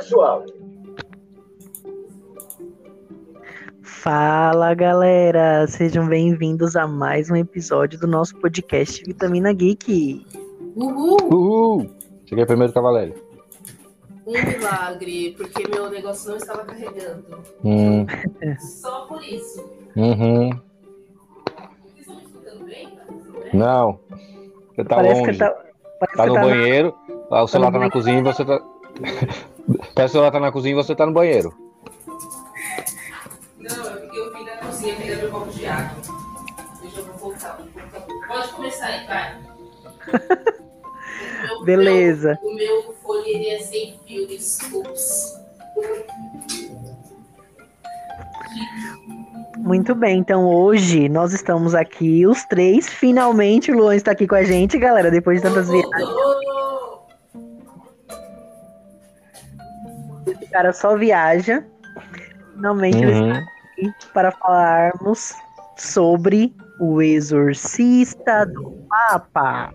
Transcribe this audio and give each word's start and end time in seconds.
pessoal? 0.00 0.44
Fala 3.82 4.74
galera, 4.74 5.66
sejam 5.66 6.06
bem-vindos 6.06 6.76
a 6.76 6.86
mais 6.86 7.30
um 7.30 7.36
episódio 7.36 7.98
do 7.98 8.06
nosso 8.06 8.36
podcast 8.36 9.02
Vitamina 9.04 9.54
Geek. 9.54 10.26
Uhul! 10.76 11.16
Uhul! 11.32 11.90
Cheguei 12.26 12.44
primeiro, 12.44 12.74
Cavaleiro. 12.74 13.14
Um 14.26 14.32
milagre, 14.32 15.34
porque 15.38 15.66
meu 15.66 15.88
negócio 15.88 16.28
não 16.30 16.36
estava 16.36 16.64
carregando. 16.66 17.38
Hum, 17.64 18.04
Só 18.60 19.06
por 19.06 19.22
isso. 19.24 19.64
uhum. 19.96 20.50
Vocês 20.50 22.00
estão 22.00 22.16
me 22.16 22.22
escutando 22.22 22.64
bem? 22.66 22.90
Tá? 22.90 23.06
Não. 23.54 23.98
Você 24.74 24.84
tá 24.84 24.96
parece 24.96 25.20
longe. 25.20 25.32
que 25.32 25.38
tá, 25.38 25.50
parece 26.00 26.16
Tá 26.18 26.22
que 26.24 26.28
no 26.28 26.34
tá 26.34 26.40
na- 26.42 26.46
banheiro, 26.48 26.94
ah, 27.30 27.42
o 27.44 27.48
celular 27.48 27.68
tá 27.72 27.78
na 27.78 27.88
banheiro. 27.88 27.92
cozinha 27.92 28.18
e 28.18 28.22
você 28.22 28.44
tá. 28.44 28.60
Parece 29.66 29.94
que 29.94 30.02
o 30.04 30.08
celular 30.08 30.30
tá 30.30 30.40
na 30.40 30.52
cozinha 30.52 30.72
e 30.72 30.76
você 30.76 30.94
tá 30.94 31.06
no 31.06 31.12
banheiro. 31.12 31.52
Não, 33.58 33.86
é 33.86 33.96
porque 33.96 34.18
eu 34.18 34.32
vim 34.32 34.44
da 34.44 34.56
cozinha 34.58 34.94
pegando 34.96 35.20
meu 35.22 35.30
copo 35.30 35.50
de 35.52 35.66
água. 35.66 35.96
Deixa 36.82 37.00
eu 37.00 37.04
voltar. 37.14 37.58
Pode 38.28 38.48
começar 38.52 38.86
aí, 38.86 39.06
vai. 39.06 39.36
Meu- 41.42 41.64
Beleza. 41.64 42.38
O 42.42 42.54
meu, 42.54 42.80
o 42.80 42.82
meu 42.84 42.94
fone 43.02 43.28
ele 43.30 43.48
é 43.50 43.58
sem 43.58 43.98
fio, 44.06 44.26
desculpas. 44.26 45.34
Muito 49.58 49.94
bem, 49.94 50.18
então 50.18 50.46
hoje 50.48 51.08
nós 51.08 51.32
estamos 51.32 51.74
aqui, 51.74 52.26
os 52.26 52.44
três. 52.44 52.88
Finalmente 52.88 53.72
o 53.72 53.76
Luan 53.76 53.96
está 53.96 54.12
aqui 54.12 54.26
com 54.26 54.34
a 54.34 54.42
gente, 54.44 54.78
galera, 54.78 55.10
depois 55.10 55.40
de 55.40 55.48
tantas 55.48 55.68
viagens. 55.68 55.90
Cara 60.56 60.72
só 60.72 60.96
viaja. 60.96 61.62
Finalmente 62.54 62.96
ele 62.96 63.12
Uhum. 63.12 63.28
está 63.32 63.38
aqui 63.72 63.92
para 64.14 64.30
falarmos 64.32 65.34
sobre 65.76 66.54
o 66.80 67.02
Exorcista 67.02 68.46
do 68.46 68.70
Papa. 68.88 69.74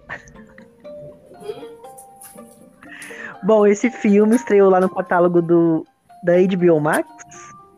Bom, 3.43 3.67
esse 3.67 3.91
filme 3.91 4.35
estreou 4.35 4.69
lá 4.71 4.79
no 4.79 4.89
catálogo 4.89 5.39
do, 5.41 5.85
da 6.23 6.33
HBO 6.41 6.79
Max. 6.79 7.07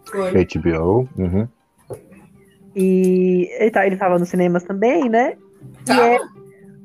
Foi. 0.09 0.31
HBO. 0.45 1.07
Uhum. 1.17 1.47
E 2.75 3.49
ele, 3.59 3.71
tá, 3.71 3.85
ele 3.85 3.97
tava 3.97 4.17
nos 4.17 4.29
cinemas 4.29 4.63
também, 4.63 5.09
né? 5.09 5.37
E 5.87 5.91
é- 5.91 6.19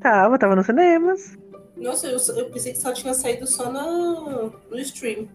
Tava, 0.01 0.37
tava 0.39 0.55
nos 0.55 0.65
cinemas. 0.65 1.37
Nossa, 1.75 2.07
eu, 2.07 2.17
eu 2.37 2.49
pensei 2.51 2.71
que 2.73 2.77
só 2.77 2.93
tinha 2.93 3.13
saído 3.13 3.45
só 3.47 3.69
no, 3.71 4.49
no 4.69 4.79
stream. 4.79 5.27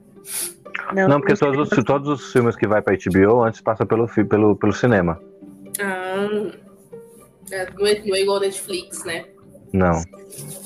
Não, 0.93 1.21
porque 1.21 1.35
todos 1.37 1.73
os, 1.73 1.85
todos 1.85 2.09
os 2.09 2.33
filmes 2.33 2.57
que 2.57 2.67
vai 2.67 2.83
pra 2.83 2.97
HBO 2.97 3.43
antes 3.43 3.61
passa 3.61 3.87
pelo, 3.87 4.07
pelo, 4.09 4.57
pelo 4.57 4.73
cinema. 4.73 5.21
Ah, 5.81 6.51
é, 7.51 7.71
não, 7.79 7.87
é, 7.87 8.03
não 8.05 8.17
é 8.17 8.21
igual 8.21 8.41
Netflix, 8.41 9.05
né? 9.05 9.25
Não. 9.73 10.03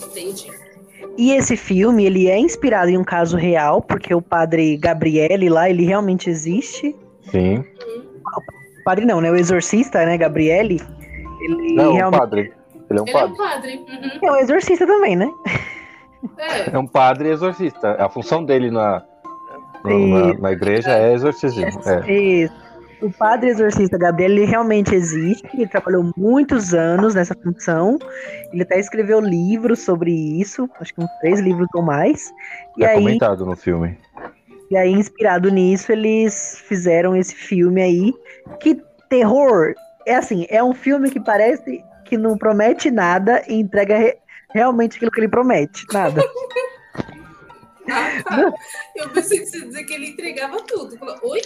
Entendi. 0.06 0.50
E 1.16 1.32
esse 1.32 1.56
filme, 1.56 2.04
ele 2.04 2.28
é 2.28 2.38
inspirado 2.38 2.90
em 2.90 2.98
um 2.98 3.04
caso 3.04 3.36
real, 3.36 3.82
porque 3.82 4.14
o 4.14 4.22
padre 4.22 4.76
Gabriele 4.76 5.48
lá, 5.48 5.68
ele 5.68 5.84
realmente 5.84 6.30
existe. 6.30 6.94
Sim. 7.30 7.64
O 8.28 8.84
padre 8.84 9.04
não, 9.04 9.20
né? 9.20 9.30
O 9.30 9.36
exorcista, 9.36 10.04
né, 10.04 10.16
Gabriele? 10.16 10.80
Ele 11.40 11.74
Não, 11.74 11.94
realmente 11.94 12.20
padre. 12.20 12.52
Ele 12.90 12.98
é 12.98 13.02
um 13.02 13.06
Ele 13.06 13.16
é 13.16 13.24
um 13.24 13.34
padre. 13.34 13.36
padre. 13.36 13.86
Uhum. 13.88 14.28
é 14.28 14.32
um 14.32 14.36
exorcista 14.36 14.86
também, 14.86 15.16
né? 15.16 15.30
É. 16.38 16.74
É 16.74 16.78
um 16.78 16.86
padre 16.86 17.30
exorcista. 17.30 17.92
A 17.92 18.08
função 18.08 18.44
dele 18.44 18.70
na, 18.70 19.04
na, 19.84 20.34
na 20.38 20.52
igreja 20.52 20.90
é 20.90 21.14
exorcismo. 21.14 21.64
É. 21.86 22.12
Isso. 22.12 22.68
O 23.00 23.12
padre 23.12 23.50
exorcista 23.50 23.96
Gabriel, 23.96 24.32
ele 24.32 24.44
realmente 24.44 24.92
existe, 24.92 25.48
ele 25.54 25.68
trabalhou 25.68 26.12
muitos 26.16 26.74
anos 26.74 27.14
nessa 27.14 27.32
função, 27.32 27.96
ele 28.52 28.62
até 28.64 28.76
escreveu 28.80 29.20
livros 29.20 29.78
sobre 29.82 30.10
isso, 30.12 30.68
acho 30.80 30.92
que 30.92 31.00
uns 31.00 31.10
três 31.20 31.38
livros 31.38 31.68
ou 31.74 31.82
mais, 31.82 32.32
e 32.76 32.82
É 32.82 32.88
aí, 32.88 32.94
comentado 32.96 33.46
no 33.46 33.54
filme. 33.54 33.96
e 34.68 34.76
aí, 34.76 34.90
inspirado 34.90 35.48
nisso, 35.48 35.92
eles 35.92 36.60
fizeram 36.66 37.14
esse 37.14 37.36
filme 37.36 37.80
aí, 37.80 38.12
que 38.58 38.82
terror, 39.08 39.74
é 40.04 40.16
assim, 40.16 40.44
é 40.50 40.60
um 40.64 40.74
filme 40.74 41.08
que 41.08 41.20
parece 41.20 41.80
que 42.04 42.16
não 42.18 42.36
promete 42.36 42.90
nada 42.90 43.44
e 43.46 43.60
entrega 43.60 43.96
re- 43.96 44.16
realmente 44.52 44.96
aquilo 44.96 45.12
que 45.12 45.20
ele 45.20 45.28
promete, 45.28 45.86
nada. 45.92 46.20
Ah, 47.90 48.22
tá. 48.22 48.52
Eu 48.96 49.08
pensei 49.10 49.40
que 49.40 49.46
você 49.46 49.60
dizer 49.60 49.84
que 49.84 49.94
ele 49.94 50.08
entregava 50.10 50.60
tudo. 50.62 50.98
Oi? 51.22 51.40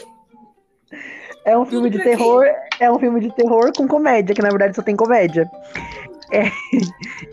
É 1.45 1.57
um 1.57 1.65
filme 1.65 1.91
de 1.91 1.99
pra 1.99 2.05
quê? 2.05 2.11
terror, 2.17 2.45
é 2.79 2.91
um 2.91 2.99
filme 2.99 3.21
de 3.21 3.35
terror 3.35 3.73
com 3.77 3.89
comédia, 3.89 4.35
que 4.35 4.43
na 4.43 4.51
verdade 4.51 4.77
só 4.77 4.83
tem 4.83 4.95
comédia. 4.95 5.51
É. 6.33 6.45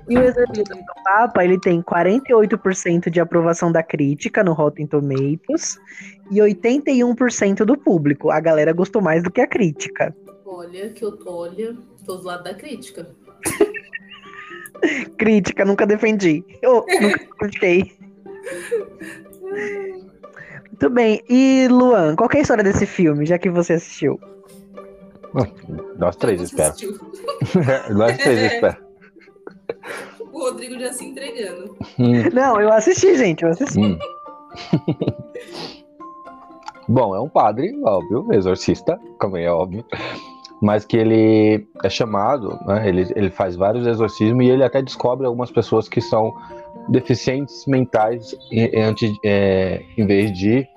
E 0.09 0.17
o 0.17 0.23
Exorcismo 0.23 0.75
do 0.75 1.03
Papa, 1.03 1.43
ele 1.43 1.59
tem 1.59 1.81
48% 1.81 3.09
de 3.09 3.19
aprovação 3.19 3.71
da 3.71 3.81
crítica 3.81 4.43
no 4.43 4.53
Rotten 4.53 4.87
Tomatoes 4.87 5.79
e 6.31 6.39
81% 6.39 7.63
do 7.63 7.77
público. 7.77 8.29
A 8.29 8.39
galera 8.39 8.73
gostou 8.73 9.01
mais 9.01 9.23
do 9.23 9.31
que 9.31 9.39
a 9.39 9.47
crítica. 9.47 10.13
Olha, 10.45 10.89
que 10.89 11.05
eu 11.05 11.17
olha, 11.25 11.77
tô 12.05 12.17
do 12.17 12.23
lado 12.25 12.43
da 12.43 12.53
crítica. 12.53 13.07
Crítica, 15.17 15.65
nunca 15.65 15.85
defendi. 15.85 16.43
Eu 16.61 16.85
nunca 17.01 17.19
critiquei. 17.37 17.98
Muito 20.67 20.89
bem. 20.89 21.21
E 21.29 21.67
Luan, 21.69 22.15
qual 22.15 22.29
que 22.29 22.37
é 22.37 22.39
a 22.39 22.41
história 22.41 22.63
desse 22.63 22.85
filme, 22.85 23.25
já 23.25 23.37
que 23.37 23.49
você 23.49 23.73
assistiu? 23.73 24.19
Nós 25.97 26.15
três, 26.15 26.41
espera. 26.41 26.73
Nós 27.91 28.17
três, 28.17 28.53
espera. 28.53 28.77
O 30.31 30.39
Rodrigo 30.39 30.79
já 30.79 30.93
se 30.93 31.05
entregando. 31.05 31.75
Hum. 31.99 32.29
Não, 32.33 32.59
eu 32.61 32.71
assisti, 32.71 33.15
gente, 33.15 33.43
eu 33.43 33.49
assisti. 33.49 33.79
Hum. 33.79 33.99
Bom, 36.87 37.15
é 37.15 37.19
um 37.19 37.29
padre, 37.29 37.77
óbvio, 37.83 38.33
exorcista, 38.33 38.99
como 39.19 39.37
é 39.37 39.47
óbvio, 39.47 39.85
mas 40.59 40.85
que 40.85 40.97
ele 40.97 41.67
é 41.83 41.89
chamado, 41.89 42.57
né, 42.65 42.87
ele, 42.89 43.07
ele 43.15 43.29
faz 43.29 43.55
vários 43.55 43.85
exorcismos 43.85 44.43
e 44.43 44.49
ele 44.49 44.63
até 44.63 44.81
descobre 44.81 45.27
algumas 45.27 45.51
pessoas 45.51 45.87
que 45.87 46.01
são 46.01 46.33
deficientes 46.89 47.65
mentais 47.67 48.35
antes- 48.75 49.17
é, 49.23 49.81
em 49.97 50.05
vez 50.05 50.31
de 50.31 50.67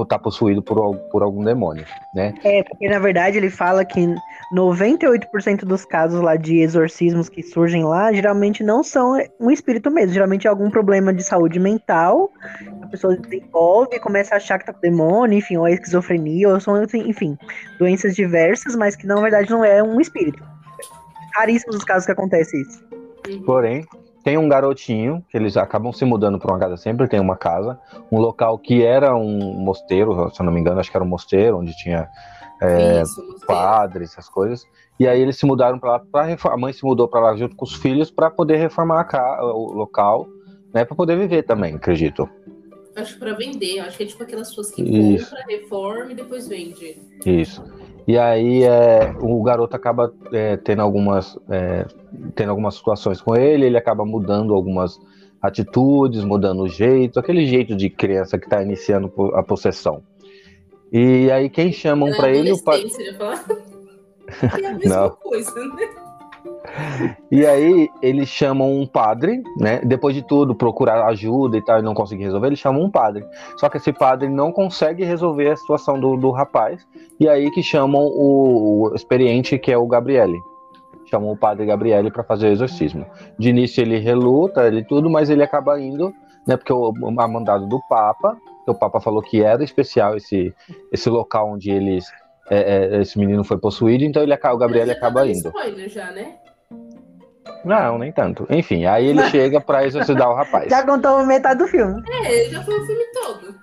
estar 0.00 0.18
possuído 0.20 0.62
por, 0.62 0.96
por 1.10 1.22
algum 1.22 1.44
demônio, 1.44 1.84
né? 2.14 2.32
É, 2.44 2.62
porque 2.62 2.88
na 2.88 2.98
verdade 2.98 3.36
ele 3.36 3.50
fala 3.50 3.84
que 3.84 4.14
98% 4.54 5.64
dos 5.64 5.84
casos 5.84 6.20
lá 6.22 6.36
de 6.36 6.60
exorcismos 6.60 7.28
que 7.28 7.42
surgem 7.42 7.84
lá, 7.84 8.12
geralmente 8.12 8.62
não 8.62 8.82
são 8.82 9.18
um 9.38 9.50
espírito 9.50 9.90
mesmo, 9.90 10.14
geralmente 10.14 10.46
é 10.46 10.50
algum 10.50 10.70
problema 10.70 11.12
de 11.12 11.22
saúde 11.22 11.58
mental, 11.58 12.30
a 12.82 12.86
pessoa 12.86 13.16
desenvolve 13.16 13.96
e 13.96 14.00
começa 14.00 14.34
a 14.34 14.36
achar 14.36 14.58
que 14.58 14.66
tá 14.66 14.72
com 14.72 14.80
demônio, 14.80 15.38
enfim, 15.38 15.56
ou 15.56 15.66
é 15.66 15.72
esquizofrenia, 15.72 16.48
ou 16.48 16.60
são, 16.60 16.82
enfim, 16.82 17.36
doenças 17.78 18.14
diversas, 18.14 18.74
mas 18.74 18.96
que 18.96 19.06
na 19.06 19.20
verdade 19.20 19.50
não 19.50 19.64
é 19.64 19.82
um 19.82 20.00
espírito. 20.00 20.42
Raríssimos 21.34 21.76
os 21.76 21.84
casos 21.84 22.06
que 22.06 22.12
acontece 22.12 22.60
isso. 22.60 22.82
Uhum. 23.28 23.42
Porém, 23.42 23.84
tem 24.22 24.36
um 24.38 24.48
garotinho 24.48 25.24
que 25.30 25.36
eles 25.36 25.56
acabam 25.56 25.92
se 25.92 26.04
mudando 26.04 26.38
para 26.38 26.52
uma 26.52 26.58
casa, 26.58 26.76
sempre 26.76 27.08
tem 27.08 27.18
uma 27.20 27.36
casa, 27.36 27.78
um 28.10 28.18
local 28.18 28.58
que 28.58 28.84
era 28.84 29.14
um 29.16 29.54
mosteiro, 29.60 30.30
se 30.34 30.40
eu 30.40 30.44
não 30.46 30.52
me 30.52 30.60
engano, 30.60 30.78
acho 30.80 30.90
que 30.90 30.96
era 30.96 31.04
um 31.04 31.08
mosteiro 31.08 31.58
onde 31.58 31.76
tinha 31.76 32.08
é, 32.62 33.00
Isso, 33.00 33.22
padres, 33.46 34.12
essas 34.12 34.28
coisas. 34.28 34.64
E 34.98 35.08
aí 35.08 35.20
eles 35.20 35.38
se 35.38 35.46
mudaram 35.46 35.78
para 35.78 35.92
lá, 35.92 35.98
pra 36.12 36.22
reformar. 36.24 36.56
a 36.56 36.60
mãe 36.60 36.72
se 36.74 36.84
mudou 36.84 37.08
para 37.08 37.20
lá 37.20 37.36
junto 37.36 37.56
com 37.56 37.64
os 37.64 37.74
filhos 37.74 38.10
para 38.10 38.30
poder 38.30 38.56
reformar 38.56 39.00
a 39.00 39.04
ca- 39.04 39.42
o 39.42 39.72
local, 39.72 40.26
né, 40.74 40.84
para 40.84 40.94
poder 40.94 41.16
viver 41.16 41.42
também, 41.44 41.74
acredito. 41.76 42.28
Acho 42.96 43.14
que 43.14 43.20
pra 43.20 43.34
vender. 43.34 43.78
Acho 43.80 43.96
que 43.96 44.02
é 44.02 44.06
tipo 44.06 44.22
aquelas 44.22 44.48
pessoas 44.48 44.70
que 44.70 44.82
Isso. 44.82 45.30
compram, 45.30 45.46
reforma 45.48 46.12
e 46.12 46.14
depois 46.14 46.48
vende. 46.48 46.96
Isso. 47.24 47.62
E 48.08 48.18
aí 48.18 48.64
é, 48.64 49.14
o 49.20 49.40
garoto 49.42 49.76
acaba 49.76 50.12
é, 50.32 50.56
tendo 50.56 50.82
algumas 50.82 51.38
é, 51.48 51.86
tendo 52.34 52.50
algumas 52.50 52.74
situações 52.74 53.20
com 53.20 53.36
ele, 53.36 53.66
ele 53.66 53.76
acaba 53.76 54.04
mudando 54.04 54.54
algumas 54.54 54.98
atitudes, 55.40 56.24
mudando 56.24 56.62
o 56.62 56.68
jeito, 56.68 57.20
aquele 57.20 57.46
jeito 57.46 57.76
de 57.76 57.88
criança 57.88 58.38
que 58.38 58.46
está 58.46 58.62
iniciando 58.62 59.12
a 59.34 59.42
possessão. 59.42 60.02
E 60.92 61.30
aí 61.30 61.48
quem 61.48 61.72
chamam 61.72 62.10
Na 62.10 62.16
para 62.16 62.30
ele 62.30 62.52
o 62.52 62.62
pai. 62.62 62.82
falar. 63.16 63.44
É 64.62 64.66
a 64.66 64.74
mesma 64.74 64.96
Não. 64.96 65.10
coisa, 65.10 65.52
né? 65.74 65.88
E 67.30 67.46
aí 67.46 67.88
eles 68.02 68.28
chamam 68.28 68.72
um 68.72 68.86
padre, 68.86 69.42
né? 69.56 69.80
Depois 69.84 70.14
de 70.14 70.22
tudo, 70.22 70.54
procurar 70.54 71.06
ajuda 71.06 71.56
e 71.56 71.64
tal, 71.64 71.78
e 71.78 71.82
não 71.82 71.94
conseguir 71.94 72.24
resolver, 72.24 72.48
eles 72.48 72.58
chamam 72.58 72.82
um 72.82 72.90
padre. 72.90 73.24
Só 73.56 73.68
que 73.68 73.76
esse 73.76 73.92
padre 73.92 74.28
não 74.28 74.52
consegue 74.52 75.04
resolver 75.04 75.50
a 75.50 75.56
situação 75.56 75.98
do, 75.98 76.16
do 76.16 76.30
rapaz. 76.30 76.86
E 77.18 77.28
aí 77.28 77.50
que 77.50 77.62
chamam 77.62 78.02
o, 78.02 78.88
o 78.90 78.94
experiente, 78.94 79.58
que 79.58 79.72
é 79.72 79.78
o 79.78 79.86
Gabriele. 79.86 80.38
Chamam 81.06 81.30
o 81.30 81.36
padre 81.36 81.66
Gabriele 81.66 82.10
para 82.10 82.22
fazer 82.22 82.48
o 82.48 82.52
exorcismo. 82.52 83.04
De 83.38 83.48
início 83.48 83.80
ele 83.80 83.98
reluta, 83.98 84.66
ele 84.66 84.84
tudo, 84.84 85.10
mas 85.10 85.30
ele 85.30 85.42
acaba 85.42 85.80
indo, 85.80 86.12
né? 86.46 86.56
Porque 86.56 86.72
o, 86.72 86.92
mandado 86.92 87.66
do 87.66 87.80
Papa, 87.88 88.36
O 88.66 88.74
Papa 88.74 89.00
falou 89.00 89.20
que 89.20 89.42
era 89.42 89.64
especial 89.64 90.16
esse, 90.16 90.54
esse 90.92 91.10
local 91.10 91.52
onde 91.52 91.70
eles. 91.70 92.06
É, 92.48 92.96
é, 92.96 93.00
esse 93.02 93.18
menino 93.18 93.44
foi 93.44 93.58
possuído, 93.58 94.04
então 94.04 94.22
ele, 94.22 94.32
acaba- 94.32 94.54
o 94.54 94.58
Gabriel 94.58 94.90
acaba 94.90 95.20
tá 95.20 95.26
dando 95.26 95.30
indo. 95.36 95.48
spoiler 95.48 95.88
já, 95.88 96.10
né? 96.12 96.36
Não, 97.64 97.98
nem 97.98 98.10
tanto. 98.12 98.46
Enfim, 98.48 98.86
aí 98.86 99.06
ele 99.08 99.22
chega 99.28 99.60
pra 99.60 99.84
exorcizar 99.84 100.30
o 100.30 100.34
rapaz. 100.34 100.68
Já 100.70 100.84
contou 100.86 101.24
metade 101.26 101.58
do 101.58 101.68
filme. 101.68 102.00
É, 102.24 102.44
já 102.44 102.62
foi 102.62 102.78
o 102.80 102.86
filme 102.86 103.04
todo. 103.12 103.54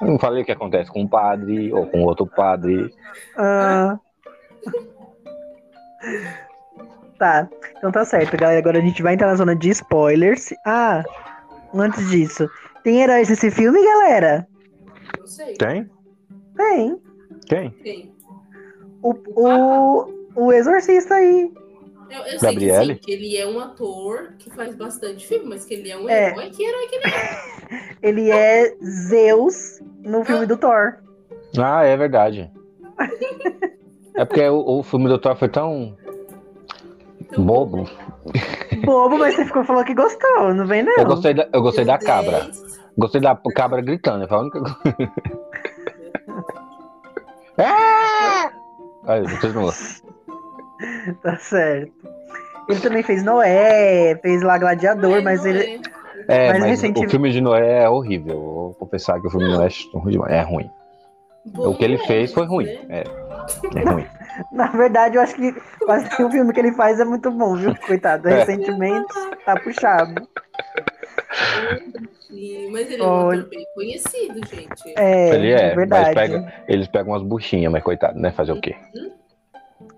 Eu 0.00 0.06
não 0.08 0.18
falei 0.18 0.42
o 0.42 0.46
que 0.46 0.52
acontece 0.52 0.90
com 0.90 1.02
um 1.02 1.08
padre 1.08 1.72
ou 1.72 1.86
com 1.86 2.02
outro 2.02 2.26
padre. 2.26 2.90
Ah. 3.36 3.96
Tá, 7.18 7.48
então 7.76 7.92
tá 7.92 8.04
certo, 8.04 8.36
galera. 8.36 8.58
Agora 8.58 8.78
a 8.78 8.82
gente 8.82 9.02
vai 9.02 9.14
entrar 9.14 9.26
na 9.28 9.34
zona 9.36 9.54
de 9.54 9.68
spoilers. 9.70 10.50
Ah, 10.66 11.02
antes 11.74 12.08
disso, 12.10 12.48
tem 12.82 13.02
heróis 13.02 13.28
nesse 13.28 13.50
filme, 13.50 13.78
galera? 13.84 14.46
Não 15.18 15.26
sei. 15.26 15.54
Tem? 15.54 15.90
Tem. 16.56 16.98
Quem? 17.46 17.70
Quem? 17.82 18.12
O, 19.02 19.14
o, 19.34 20.06
o 20.36 20.52
Exorcista 20.52 21.14
aí. 21.14 21.52
Eu, 22.10 22.18
eu 22.24 22.38
sei 22.40 22.56
que, 22.56 22.84
sim, 22.84 22.94
que 22.96 23.12
ele 23.12 23.36
é 23.36 23.46
um 23.46 23.60
ator 23.60 24.32
que 24.38 24.50
faz 24.50 24.74
bastante 24.74 25.24
filme, 25.26 25.46
mas 25.48 25.64
que 25.64 25.74
ele 25.74 25.90
é 25.90 25.96
um 25.96 26.08
É. 26.08 26.30
herói. 26.30 26.50
Que 26.50 26.64
herói 26.64 26.86
que 26.88 26.94
ele 26.96 27.04
é? 27.06 27.50
Ele 28.02 28.30
é 28.30 28.74
Zeus 28.82 29.80
no 30.02 30.24
filme 30.24 30.44
do 30.46 30.56
Thor. 30.56 30.96
Ah, 31.56 31.84
é 31.84 31.96
verdade. 31.96 32.50
É 34.16 34.24
porque 34.24 34.42
o, 34.48 34.78
o 34.78 34.82
filme 34.82 35.06
do 35.08 35.18
Thor 35.18 35.36
foi 35.36 35.48
tão 35.48 35.96
Então, 37.20 37.44
bobo. 37.44 37.88
Bobo, 38.84 39.18
mas 39.18 39.36
você 39.36 39.44
ficou 39.44 39.62
falou 39.62 39.84
que 39.84 39.94
gostou, 39.94 40.52
não 40.52 40.66
vem 40.66 40.82
não. 40.82 40.96
Eu 40.96 41.04
gostei 41.04 41.32
da, 41.34 41.48
eu 41.52 41.62
gostei 41.62 41.84
da 41.84 41.96
cabra. 41.98 42.50
Gostei 42.98 43.20
da 43.20 43.36
cabra 43.54 43.80
gritando. 43.80 44.26
Foi 44.26 44.36
a 44.36 44.40
única 44.40 44.60
coisa. 44.60 45.12
Ah! 47.64 48.50
Aí, 49.06 49.22
continua. 49.38 49.72
Tá 51.22 51.36
certo. 51.36 51.92
Ele 52.68 52.80
também 52.80 53.02
fez 53.02 53.22
Noé, 53.22 54.18
fez 54.22 54.40
lá 54.42 54.56
Gladiador, 54.56 55.16
Ai, 55.16 55.20
mas 55.20 55.40
não 55.42 55.50
ele. 55.50 55.82
é. 56.26 56.46
É, 56.46 56.48
Mas 56.52 56.60
mas 56.60 56.70
recentemente- 56.70 57.06
o 57.06 57.10
filme 57.10 57.30
de 57.32 57.40
Noé 57.40 57.82
é 57.82 57.88
horrível. 57.88 58.36
Vou 58.40 58.74
confessar 58.74 59.20
que 59.20 59.26
o 59.26 59.30
filme 59.30 59.46
de 59.46 59.52
Noé 59.52 59.66
é 59.66 59.98
ruim. 59.98 60.16
É 60.30 60.40
ruim. 60.42 60.70
Bom, 61.46 61.68
o 61.70 61.74
que 61.76 61.84
ele 61.84 61.96
é, 61.96 62.06
fez 62.06 62.32
foi 62.32 62.44
mas, 62.44 62.50
ruim. 62.52 62.66
né? 62.66 62.86
É, 62.88 63.04
é 63.78 63.90
ruim. 63.90 64.06
Na 64.52 64.68
verdade, 64.68 65.16
eu 65.16 65.22
acho 65.22 65.34
que 65.34 65.52
quase 65.84 66.08
nenhum 66.18 66.30
filme 66.30 66.52
que 66.52 66.60
ele 66.60 66.72
faz 66.72 66.98
é 67.00 67.04
muito 67.04 67.30
bom, 67.30 67.56
viu? 67.56 67.74
Coitado. 67.86 68.28
É. 68.28 68.38
Recentemente 68.38 69.12
tá 69.44 69.54
puxado. 69.60 70.14
E- 72.32 72.68
mas 72.70 72.90
ele 72.90 73.02
é 73.02 73.06
um 73.06 73.42
bem 73.48 73.66
conhecido, 73.74 74.40
gente. 74.46 74.94
É, 74.96 75.34
Ele 75.34 75.50
é, 75.52 75.74
verdade. 75.74 76.04
mas 76.06 76.14
pega, 76.14 76.54
eles 76.68 76.88
pegam 76.88 77.12
umas 77.12 77.22
buchinhas, 77.22 77.72
mas 77.72 77.82
coitado, 77.82 78.18
né? 78.18 78.30
Fazer 78.30 78.52
o 78.52 78.60
quê? 78.60 78.76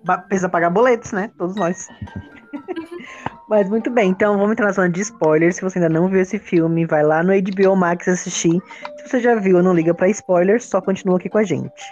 Ba- 0.05 0.19
Precisa 0.19 0.49
pagar 0.49 0.71
boletos, 0.71 1.13
né? 1.13 1.31
Todos 1.39 1.57
nós. 1.57 1.89
Mas 3.49 3.69
muito 3.69 3.91
bem, 3.91 4.09
então 4.11 4.37
vamos 4.39 4.53
entrar 4.53 4.67
na 4.67 4.73
zona 4.73 4.89
de 4.89 5.01
spoilers. 5.03 5.57
Se 5.57 5.63
você 5.63 5.79
ainda 5.79 5.89
não 5.91 6.09
viu 6.09 6.21
esse 6.21 6.39
filme, 6.39 6.87
vai 6.87 7.03
lá 7.03 7.23
no 7.23 7.33
HBO 7.33 7.77
Max 7.77 8.09
assistir. 8.09 8.59
Se 8.99 9.09
você 9.09 9.21
já 9.21 9.35
viu, 9.35 9.63
não 9.63 9.75
liga 9.75 9.93
pra 9.93 10.09
spoilers, 10.09 10.65
só 10.65 10.81
continua 10.81 11.17
aqui 11.19 11.29
com 11.29 11.39
a 11.39 11.43
gente. 11.45 11.83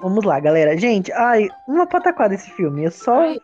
Vamos 0.00 0.24
lá, 0.24 0.38
galera. 0.38 0.76
Gente, 0.76 1.10
ai, 1.12 1.48
uma 1.66 1.86
pataquada 1.88 2.34
esse 2.34 2.50
filme. 2.52 2.84
Eu 2.84 2.90
só. 2.92 3.20
Ai, 3.20 3.34
Eu 3.36 3.40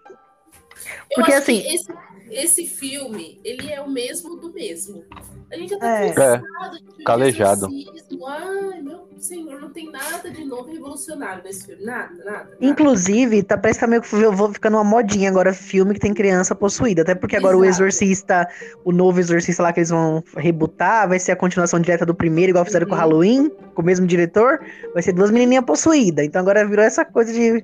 Porque, 1.17 1.32
acho 1.32 1.38
assim- 1.43 1.61
que 1.62 1.75
esse, 1.75 1.93
esse 2.31 2.67
filme, 2.67 3.40
ele 3.44 3.73
é 3.73 3.81
o 3.81 3.88
mesmo 3.90 4.37
do 4.37 4.52
mesmo. 4.52 5.05
A 5.50 5.56
gente 5.56 5.70
já 5.70 5.78
tá 5.78 5.88
É. 6.02 6.12
cansado 6.12 6.78
de 6.99 7.05
calejado. 7.05 7.67
exorcismo. 7.67 8.26
Ai, 8.26 8.81
meu 8.82 9.06
senhor, 9.19 9.61
não 9.61 9.70
tem 9.70 9.90
nada 9.90 10.28
de 10.31 10.44
novo 10.44 10.70
revolucionário 10.73 11.43
nesse 11.44 11.67
filme. 11.67 11.84
Nada, 11.84 12.12
nada. 12.17 12.31
nada. 12.31 12.56
Inclusive, 12.61 13.43
tá, 13.43 13.56
parece 13.56 13.78
que 13.78 13.84
tá 13.84 13.88
meio 13.88 14.02
que 14.02 14.12
eu 14.14 14.32
vou 14.32 14.52
ficando 14.52 14.76
uma 14.76 14.84
modinha 14.84 15.31
agora, 15.31 15.52
filme 15.55 15.94
que 15.94 16.00
tem 16.00 16.12
criança 16.12 16.55
possuída. 16.55 17.02
Até 17.02 17.14
porque 17.14 17.37
agora 17.37 17.56
o 17.56 17.64
Exato. 17.64 17.84
Exorcista, 17.84 18.49
o 18.84 18.90
novo 18.90 19.20
Exorcista 19.20 19.62
lá 19.62 19.73
que 19.73 19.81
eles 19.81 19.90
vão 19.90 20.23
rebutar, 20.37 21.08
vai 21.08 21.19
ser 21.19 21.32
a 21.32 21.37
continuação 21.37 21.78
direta 21.81 22.05
do 22.05 22.14
primeiro, 22.14 22.50
igual 22.50 22.64
fizeram 22.64 22.87
com 22.87 22.93
o 22.93 22.96
Uhum. 22.96 23.00
Halloween, 23.00 23.50
com 23.75 23.82
o 23.82 23.84
mesmo 23.84 24.06
diretor. 24.06 24.61
Vai 24.93 25.02
ser 25.02 25.12
duas 25.12 25.31
menininhas 25.31 25.64
possuídas. 25.64 26.25
Então 26.25 26.40
agora 26.40 26.67
virou 26.67 26.84
essa 26.84 27.05
coisa 27.05 27.32
de 27.32 27.62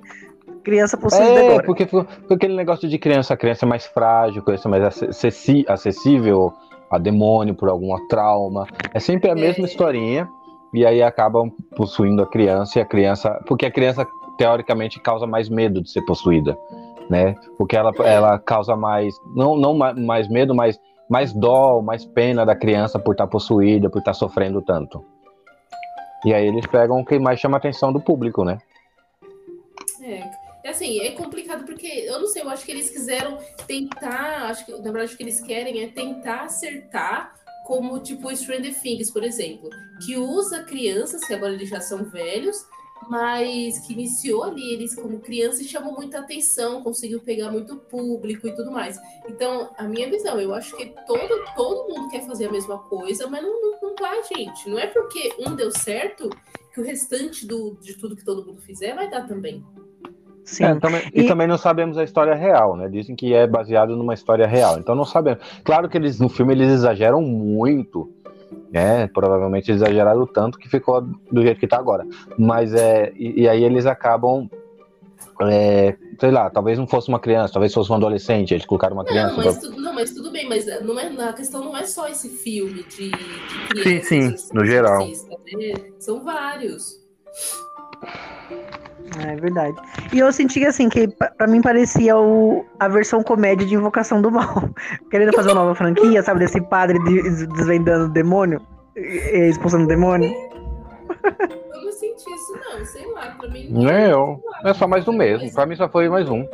criança 0.63 0.97
possuída 0.97 1.25
É, 1.25 1.47
agora. 1.49 1.63
porque 1.63 1.87
aquele 2.29 2.55
negócio 2.55 2.87
de 2.87 2.97
criança, 2.97 3.35
criança 3.37 3.65
mais 3.65 3.85
frágil, 3.85 4.41
criança 4.43 4.69
mais 4.69 4.83
acessi- 4.83 5.65
acessível 5.67 6.53
a 6.89 6.97
demônio 6.97 7.53
por 7.55 7.69
algum 7.69 7.95
trauma. 8.07 8.65
É 8.93 8.99
sempre 8.99 9.29
a 9.29 9.35
mesma 9.35 9.65
É. 9.65 9.67
historinha. 9.67 10.27
E 10.73 10.85
aí 10.85 11.03
acabam 11.03 11.51
possuindo 11.75 12.23
a 12.23 12.27
criança 12.27 12.79
e 12.79 12.81
a 12.81 12.85
criança. 12.85 13.39
Porque 13.47 13.65
a 13.65 13.71
criança, 13.71 14.07
teoricamente, 14.37 14.99
causa 14.99 15.27
mais 15.27 15.47
medo 15.49 15.81
de 15.81 15.91
ser 15.91 16.01
possuída. 16.03 16.57
Né? 17.09 17.35
Porque 17.57 17.75
ela, 17.75 17.91
ela 18.03 18.39
causa 18.39 18.75
mais. 18.75 19.13
Não, 19.35 19.55
não 19.57 19.75
ma- 19.75 19.93
mais 19.93 20.27
medo, 20.29 20.55
mas 20.55 20.79
mais 21.09 21.33
dó, 21.33 21.81
mais 21.81 22.05
pena 22.05 22.45
da 22.45 22.55
criança 22.55 22.97
por 22.97 23.11
estar 23.11 23.27
possuída, 23.27 23.89
por 23.89 23.99
estar 23.99 24.13
sofrendo 24.13 24.61
tanto. 24.61 25.03
E 26.25 26.33
aí 26.33 26.47
eles 26.47 26.65
pegam 26.65 26.99
o 27.01 27.05
que 27.05 27.19
mais 27.19 27.39
chama 27.39 27.57
a 27.57 27.59
atenção 27.59 27.91
do 27.91 27.99
público, 27.99 28.43
né? 28.45 28.57
É, 30.01 30.13
é 30.19 30.23
assim, 30.69 30.99
é 30.99 31.11
complicado 31.11 31.65
porque 31.65 31.87
eu 31.87 32.19
não 32.19 32.27
sei, 32.27 32.41
eu 32.41 32.49
acho 32.49 32.65
que 32.65 32.71
eles 32.71 32.89
quiseram 32.89 33.37
tentar, 33.67 34.49
acho 34.49 34.65
que 34.65 34.71
na 34.71 34.91
verdade 34.91 35.13
o 35.13 35.17
que 35.17 35.23
eles 35.23 35.41
querem 35.41 35.83
é 35.83 35.87
tentar 35.87 36.43
acertar 36.43 37.35
como 37.65 37.99
tipo 37.99 38.27
o 38.27 38.35
Stranger 38.35 38.77
Things, 38.79 39.09
por 39.09 39.23
exemplo, 39.23 39.69
que 40.05 40.17
usa 40.17 40.63
crianças 40.63 41.23
que 41.25 41.33
agora 41.33 41.53
eles 41.53 41.69
já 41.69 41.79
são 41.79 42.03
velhos, 42.03 42.65
mas 43.09 43.79
que 43.79 43.93
iniciou 43.93 44.43
ali 44.43 44.73
eles 44.73 44.95
como 44.95 45.19
crianças 45.19 45.61
e 45.61 45.67
chamou 45.67 45.93
muita 45.93 46.19
atenção, 46.19 46.83
conseguiu 46.83 47.21
pegar 47.21 47.51
muito 47.51 47.75
público 47.75 48.47
e 48.47 48.55
tudo 48.55 48.71
mais. 48.71 48.97
Então, 49.27 49.71
a 49.77 49.83
minha 49.83 50.09
visão, 50.09 50.39
eu 50.39 50.53
acho 50.53 50.75
que 50.75 50.93
todo, 51.05 51.43
todo 51.55 51.89
mundo 51.89 52.09
quer 52.09 52.25
fazer 52.25 52.47
a 52.47 52.51
mesma 52.51 52.79
coisa, 52.79 53.27
mas 53.27 53.41
não, 53.41 53.61
não, 53.61 53.81
não 53.81 53.95
vai, 53.95 54.23
gente. 54.23 54.69
Não 54.69 54.79
é 54.79 54.87
porque 54.87 55.33
um 55.39 55.55
deu 55.55 55.71
certo 55.71 56.29
que 56.73 56.81
o 56.81 56.83
restante 56.83 57.45
do, 57.45 57.77
de 57.81 57.93
tudo 57.95 58.15
que 58.15 58.25
todo 58.25 58.45
mundo 58.45 58.61
fizer 58.61 58.95
vai 58.95 59.09
dar 59.09 59.27
também. 59.27 59.63
Sim. 60.45 60.63
É, 60.65 60.75
também- 60.75 61.01
e... 61.13 61.21
E- 61.21 61.27
também 61.27 61.47
não 61.47 61.57
sabemos 61.57 61.97
a 61.97 62.03
história 62.03 62.33
real, 62.35 62.75
né? 62.75 62.89
Dizem 62.89 63.15
que 63.15 63.33
é 63.33 63.47
baseado 63.47 63.95
numa 63.95 64.13
história 64.13 64.45
real. 64.45 64.77
Então 64.77 64.93
não 64.95 65.05
sabemos. 65.05 65.43
Claro 65.63 65.87
que 65.89 65.97
eles 65.97 66.19
no 66.19 66.29
filme 66.29 66.53
eles 66.53 66.69
exageram 66.69 67.21
muito, 67.21 68.11
né? 68.71 69.07
Provavelmente 69.07 69.71
exageraram 69.71 70.25
tanto 70.25 70.57
que 70.59 70.67
ficou 70.69 71.01
do 71.31 71.41
jeito 71.41 71.59
que 71.59 71.67
tá 71.67 71.77
agora. 71.77 72.05
Mas 72.37 72.73
é 72.73 73.11
e, 73.15 73.41
e 73.43 73.49
aí 73.49 73.63
eles 73.63 73.85
acabam 73.85 74.49
é, 75.41 75.95
sei 76.19 76.31
lá, 76.31 76.49
talvez 76.49 76.77
não 76.77 76.85
fosse 76.87 77.09
uma 77.09 77.19
criança, 77.19 77.53
talvez 77.53 77.73
fosse 77.73 77.91
um 77.91 77.95
adolescente, 77.95 78.53
eles 78.53 78.65
colocaram 78.65 78.95
uma 78.95 79.03
criança. 79.03 79.35
Não, 79.37 79.43
mas, 79.43 79.57
tu- 79.59 79.81
não, 79.81 79.93
mas 79.93 80.11
tudo 80.13 80.31
bem, 80.31 80.47
mas 80.47 80.65
não 80.83 80.99
é, 80.99 81.07
a 81.29 81.33
questão 81.33 81.63
não 81.63 81.75
é 81.75 81.83
só 81.85 82.07
esse 82.07 82.29
filme 82.29 82.83
de, 82.83 83.09
de 83.09 83.67
crianças. 83.69 84.07
Sim, 84.07 84.35
sim, 84.37 84.47
no 84.53 84.63
geral. 84.65 84.99
racista, 85.01 85.35
né? 85.57 85.73
São 85.99 86.23
vários. 86.23 87.01
É 89.19 89.35
verdade. 89.35 89.75
E 90.11 90.19
eu 90.19 90.31
senti 90.31 90.65
assim, 90.65 90.89
que 90.89 91.07
pa- 91.07 91.31
pra 91.37 91.47
mim 91.47 91.61
parecia 91.61 92.17
o, 92.17 92.65
a 92.79 92.87
versão 92.87 93.21
comédia 93.23 93.65
de 93.65 93.75
Invocação 93.75 94.21
do 94.21 94.31
Mal. 94.31 94.69
Querendo 95.11 95.33
fazer 95.33 95.49
uma 95.49 95.61
nova 95.61 95.75
franquia, 95.75 96.23
sabe? 96.23 96.39
Desse 96.39 96.59
padre 96.61 96.97
de- 97.03 97.47
desvendando 97.47 98.05
o 98.05 98.09
demônio, 98.09 98.61
e- 98.95 98.99
e 99.01 99.49
expulsando 99.49 99.83
o 99.85 99.87
demônio. 99.87 100.31
Eu 100.31 101.83
não 101.83 101.91
senti 101.91 102.29
isso, 102.33 102.59
não. 102.77 102.85
Sei 102.85 103.05
lá, 103.11 103.35
pra 103.37 103.47
mim. 103.49 103.67
Nem 103.69 104.09
eu. 104.09 104.41
É 104.65 104.73
só 104.73 104.87
mais 104.87 105.05
do 105.05 105.13
mesmo. 105.13 105.51
Pra 105.53 105.65
mim 105.65 105.75
só 105.75 105.87
foi 105.87 106.09
mais 106.09 106.29
um. 106.29 106.45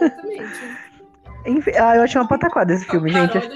Exatamente. 0.00 0.78
Enfim, 1.46 1.72
ah, 1.78 1.96
eu 1.96 2.02
achei 2.02 2.20
uma 2.20 2.28
pataquada 2.28 2.72
esse 2.72 2.84
filme, 2.86 3.10
gente. 3.10 3.38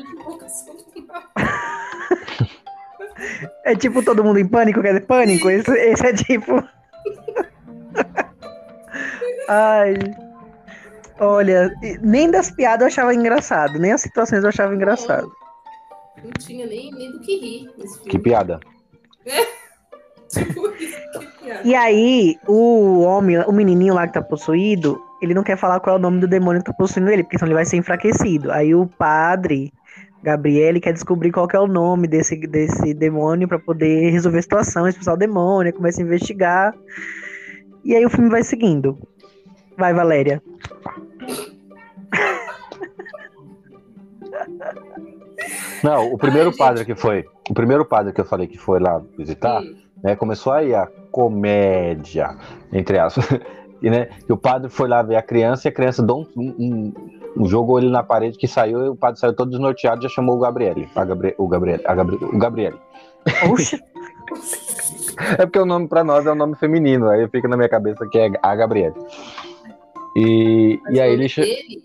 É 3.64 3.74
tipo 3.74 4.02
todo 4.04 4.22
mundo 4.24 4.38
em 4.38 4.46
pânico, 4.46 4.82
quer 4.82 4.88
dizer, 4.94 5.06
pânico. 5.06 5.48
Esse, 5.48 5.70
esse 5.72 6.06
é 6.06 6.12
tipo. 6.12 6.62
Ai. 9.48 9.94
Olha, 11.20 11.72
nem 12.02 12.30
das 12.30 12.50
piadas 12.50 12.80
eu 12.82 12.86
achava 12.88 13.14
engraçado, 13.14 13.78
nem 13.78 13.92
as 13.92 14.00
situações 14.00 14.42
eu 14.42 14.48
achava 14.48 14.74
engraçado. 14.74 15.30
Não 16.22 16.32
tinha 16.32 16.66
nem, 16.66 16.90
nem 16.92 17.12
do 17.12 17.20
que 17.20 17.36
rir 17.38 17.70
nesse 17.78 17.98
Que 18.00 18.10
filme. 18.10 18.22
piada. 18.22 18.60
Tipo, 20.26 20.66
isso, 20.80 20.96
que 21.20 21.44
piada. 21.44 21.60
E 21.62 21.74
aí, 21.76 22.36
o 22.48 23.02
homem, 23.02 23.38
o 23.46 23.52
menininho 23.52 23.94
lá 23.94 24.04
que 24.06 24.14
tá 24.14 24.22
possuído, 24.22 25.00
ele 25.22 25.32
não 25.32 25.44
quer 25.44 25.56
falar 25.56 25.78
qual 25.78 25.94
é 25.94 25.98
o 25.98 26.02
nome 26.02 26.18
do 26.18 26.26
demônio 26.26 26.60
que 26.60 26.66
tá 26.70 26.76
possuindo 26.76 27.08
ele, 27.08 27.22
porque 27.22 27.38
senão 27.38 27.48
ele 27.48 27.54
vai 27.54 27.64
ser 27.64 27.76
enfraquecido. 27.76 28.50
Aí 28.50 28.74
o 28.74 28.84
padre, 28.84 29.72
Gabriele, 30.24 30.80
quer 30.80 30.92
descobrir 30.92 31.30
qual 31.30 31.46
que 31.46 31.54
é 31.54 31.60
o 31.60 31.68
nome 31.68 32.08
desse, 32.08 32.36
desse 32.48 32.92
demônio 32.94 33.46
pra 33.46 33.60
poder 33.60 34.10
resolver 34.10 34.38
a 34.38 34.42
situação, 34.42 34.88
expulsar 34.88 35.14
o 35.14 35.18
demônio, 35.18 35.72
começa 35.72 36.00
a 36.00 36.04
investigar. 36.04 36.74
E 37.84 37.94
aí 37.94 38.04
o 38.04 38.10
filme 38.10 38.30
vai 38.30 38.42
seguindo. 38.42 38.98
Vai, 39.76 39.92
Valéria. 39.92 40.42
Não, 45.82 46.12
o 46.12 46.18
primeiro 46.18 46.50
Ai, 46.50 46.56
padre 46.56 46.84
que 46.84 46.94
foi, 46.94 47.24
o 47.50 47.54
primeiro 47.54 47.84
padre 47.84 48.12
que 48.12 48.20
eu 48.20 48.24
falei 48.24 48.46
que 48.46 48.56
foi 48.58 48.80
lá 48.80 49.02
visitar, 49.18 49.60
Hum, 49.62 49.74
né, 50.02 50.16
começou 50.16 50.52
aí 50.52 50.74
a 50.74 50.88
comédia, 51.10 52.36
entre 52.72 52.98
aspas. 52.98 53.26
E, 53.82 53.90
né, 53.90 54.06
que 54.24 54.32
o 54.32 54.36
padre 54.38 54.70
foi 54.70 54.88
lá 54.88 55.02
ver 55.02 55.16
a 55.16 55.20
criança 55.20 55.68
e 55.68 55.70
a 55.70 55.72
criança 55.72 56.02
deu 56.02 56.16
um, 56.16 56.26
um, 56.34 56.92
um- 57.36 57.46
jogou 57.46 57.78
ele 57.78 57.90
na 57.90 58.02
parede 58.02 58.38
que 58.38 58.48
saiu 58.48 58.82
e 58.82 58.88
o 58.88 58.96
padre 58.96 59.20
saiu 59.20 59.34
todo 59.36 59.50
desnorteado 59.50 60.00
e 60.00 60.04
já 60.04 60.08
chamou 60.08 60.36
o 60.36 60.38
Gabriele. 60.38 60.88
A 60.94 61.04
Gabri, 61.04 61.34
o 61.36 61.46
Gabriel, 61.46 61.80
a 61.84 61.94
Gabri, 61.94 62.16
o 62.16 62.38
Gabriele. 62.38 62.76
Oxe, 63.50 63.78
É 65.38 65.46
porque 65.46 65.58
o 65.58 65.66
nome 65.66 65.88
pra 65.88 66.02
nós 66.04 66.26
é 66.26 66.32
um 66.32 66.36
nome 66.36 66.56
feminino, 66.56 67.08
aí 67.08 67.28
fica 67.28 67.48
na 67.48 67.56
minha 67.56 67.68
cabeça 67.68 68.06
que 68.10 68.18
é 68.18 68.32
a 68.42 68.54
Gabriele. 68.54 68.94
E, 70.16 70.80
mas 70.82 70.94
e 70.94 71.00
aí 71.00 71.12
ele 71.12 71.28
dele 71.28 71.84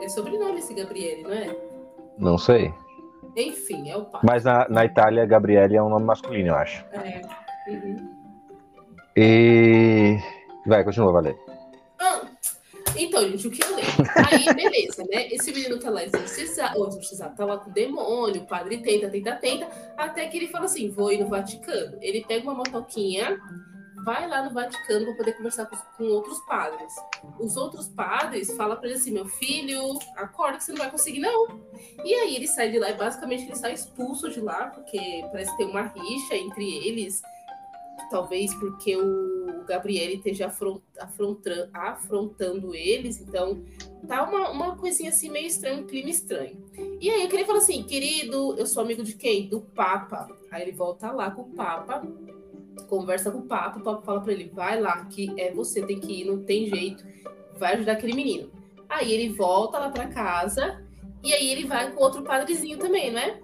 É 0.00 0.08
sobrenome 0.08 0.58
esse 0.58 0.74
Gabriele, 0.74 1.22
não 1.22 1.32
é? 1.32 1.56
Não 2.18 2.38
sei. 2.38 2.72
Enfim, 3.36 3.90
é 3.90 3.96
o 3.96 4.04
pai. 4.04 4.20
Mas 4.24 4.44
na, 4.44 4.66
na 4.68 4.84
Itália, 4.84 5.26
Gabriele 5.26 5.76
é 5.76 5.82
um 5.82 5.90
nome 5.90 6.06
masculino, 6.06 6.48
eu 6.48 6.54
acho. 6.54 6.84
É. 6.92 7.22
Uhum. 7.68 8.08
E. 9.16 10.18
Vai, 10.66 10.84
continua, 10.84 11.12
Valéria. 11.12 11.45
Então, 12.98 13.22
gente, 13.28 13.48
o 13.48 13.50
que 13.50 13.62
eu 13.62 13.76
lembro? 13.76 14.12
Aí, 14.30 14.54
beleza, 14.54 15.04
né? 15.10 15.28
Esse 15.28 15.52
menino 15.52 15.78
tá 15.78 15.90
lá 15.90 16.04
exorcizado, 16.04 16.78
ou 16.78 16.88
exorcizado, 16.88 17.36
tá 17.36 17.44
lá 17.44 17.58
com 17.58 17.70
o 17.70 17.72
demônio, 17.72 18.42
o 18.42 18.46
padre 18.46 18.78
tenta, 18.78 19.08
tenta, 19.08 19.36
tenta, 19.36 19.68
até 19.96 20.26
que 20.26 20.36
ele 20.36 20.48
fala 20.48 20.64
assim: 20.64 20.88
vou 20.90 21.12
ir 21.12 21.18
no 21.18 21.28
Vaticano. 21.28 21.98
Ele 22.00 22.24
pega 22.26 22.44
uma 22.44 22.54
motoquinha, 22.54 23.38
vai 24.04 24.28
lá 24.28 24.44
no 24.44 24.50
Vaticano 24.52 25.06
pra 25.06 25.14
poder 25.14 25.32
conversar 25.32 25.66
com, 25.66 25.76
com 25.96 26.04
outros 26.04 26.38
padres. 26.46 26.94
Os 27.38 27.56
outros 27.56 27.88
padres 27.88 28.54
falam 28.56 28.76
pra 28.76 28.88
ele 28.88 28.98
assim: 28.98 29.10
meu 29.10 29.26
filho, 29.26 29.98
acorda 30.16 30.58
que 30.58 30.64
você 30.64 30.72
não 30.72 30.78
vai 30.78 30.90
conseguir, 30.90 31.20
não. 31.20 31.60
E 32.04 32.14
aí 32.14 32.36
ele 32.36 32.46
sai 32.46 32.70
de 32.70 32.78
lá 32.78 32.90
e 32.90 32.94
basicamente 32.94 33.44
ele 33.44 33.56
sai 33.56 33.74
expulso 33.74 34.30
de 34.30 34.40
lá, 34.40 34.68
porque 34.68 34.98
parece 35.30 35.56
ter 35.56 35.64
uma 35.64 35.82
rixa 35.82 36.34
entre 36.34 36.64
eles. 36.86 37.20
Talvez 38.10 38.54
porque 38.54 38.96
o 38.96 39.64
Gabriel 39.66 40.12
esteja 40.12 40.46
afron- 40.46 40.80
afrontra- 41.00 41.68
afrontando 41.72 42.74
eles, 42.74 43.20
então 43.20 43.60
tá 44.06 44.22
uma, 44.22 44.50
uma 44.50 44.76
coisinha 44.76 45.10
assim 45.10 45.28
meio 45.28 45.46
estranha, 45.46 45.78
um 45.80 45.86
clima 45.86 46.08
estranho. 46.10 46.56
E 47.00 47.10
aí 47.10 47.22
eu 47.22 47.28
queria 47.28 47.44
falar 47.46 47.58
assim, 47.58 47.82
querido, 47.82 48.54
eu 48.56 48.66
sou 48.66 48.82
amigo 48.82 49.02
de 49.02 49.14
quem? 49.14 49.48
Do 49.48 49.60
Papa. 49.60 50.28
Aí 50.50 50.62
ele 50.62 50.72
volta 50.72 51.10
lá 51.10 51.30
com 51.32 51.42
o 51.42 51.50
Papa, 51.52 52.06
conversa 52.88 53.30
com 53.30 53.38
o 53.38 53.42
Papa, 53.42 53.78
o 53.80 53.82
Papa 53.82 54.02
fala 54.02 54.20
pra 54.20 54.32
ele, 54.32 54.50
vai 54.54 54.80
lá, 54.80 55.04
que 55.06 55.32
é 55.40 55.50
você, 55.52 55.84
tem 55.84 55.98
que 55.98 56.20
ir, 56.22 56.24
não 56.26 56.38
tem 56.44 56.68
jeito, 56.68 57.04
vai 57.58 57.74
ajudar 57.74 57.92
aquele 57.92 58.14
menino. 58.14 58.50
Aí 58.88 59.12
ele 59.12 59.32
volta 59.32 59.78
lá 59.78 59.88
pra 59.90 60.06
casa, 60.06 60.80
e 61.24 61.32
aí 61.34 61.50
ele 61.50 61.64
vai 61.66 61.90
com 61.90 62.00
outro 62.00 62.22
padrezinho 62.22 62.78
também, 62.78 63.10
não 63.10 63.18
é? 63.20 63.40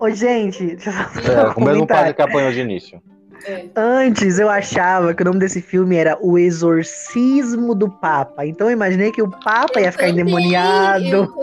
Ô, 0.00 0.10
gente, 0.10 0.66
deixa 0.66 0.90
eu 0.90 0.94
fazer 0.94 1.30
É, 1.32 1.48
um 1.48 1.52
o 1.52 1.64
mesmo 1.64 1.86
padre 1.86 2.14
que 2.14 2.22
apanhou 2.22 2.50
de 2.50 2.60
início. 2.60 3.00
É. 3.46 3.66
Antes 3.74 4.38
eu 4.38 4.48
achava 4.48 5.14
que 5.14 5.22
o 5.22 5.24
nome 5.24 5.38
desse 5.38 5.62
filme 5.62 5.96
era 5.96 6.18
O 6.20 6.38
Exorcismo 6.38 7.74
do 7.74 7.90
Papa. 7.90 8.44
Então 8.46 8.66
eu 8.68 8.72
imaginei 8.72 9.10
que 9.10 9.22
o 9.22 9.30
Papa 9.30 9.80
ia 9.80 9.90
ficar 9.92 10.08
Eu 10.08 10.16
também, 10.16 10.22
endemoniado. 10.24 11.04
eu. 11.06 11.34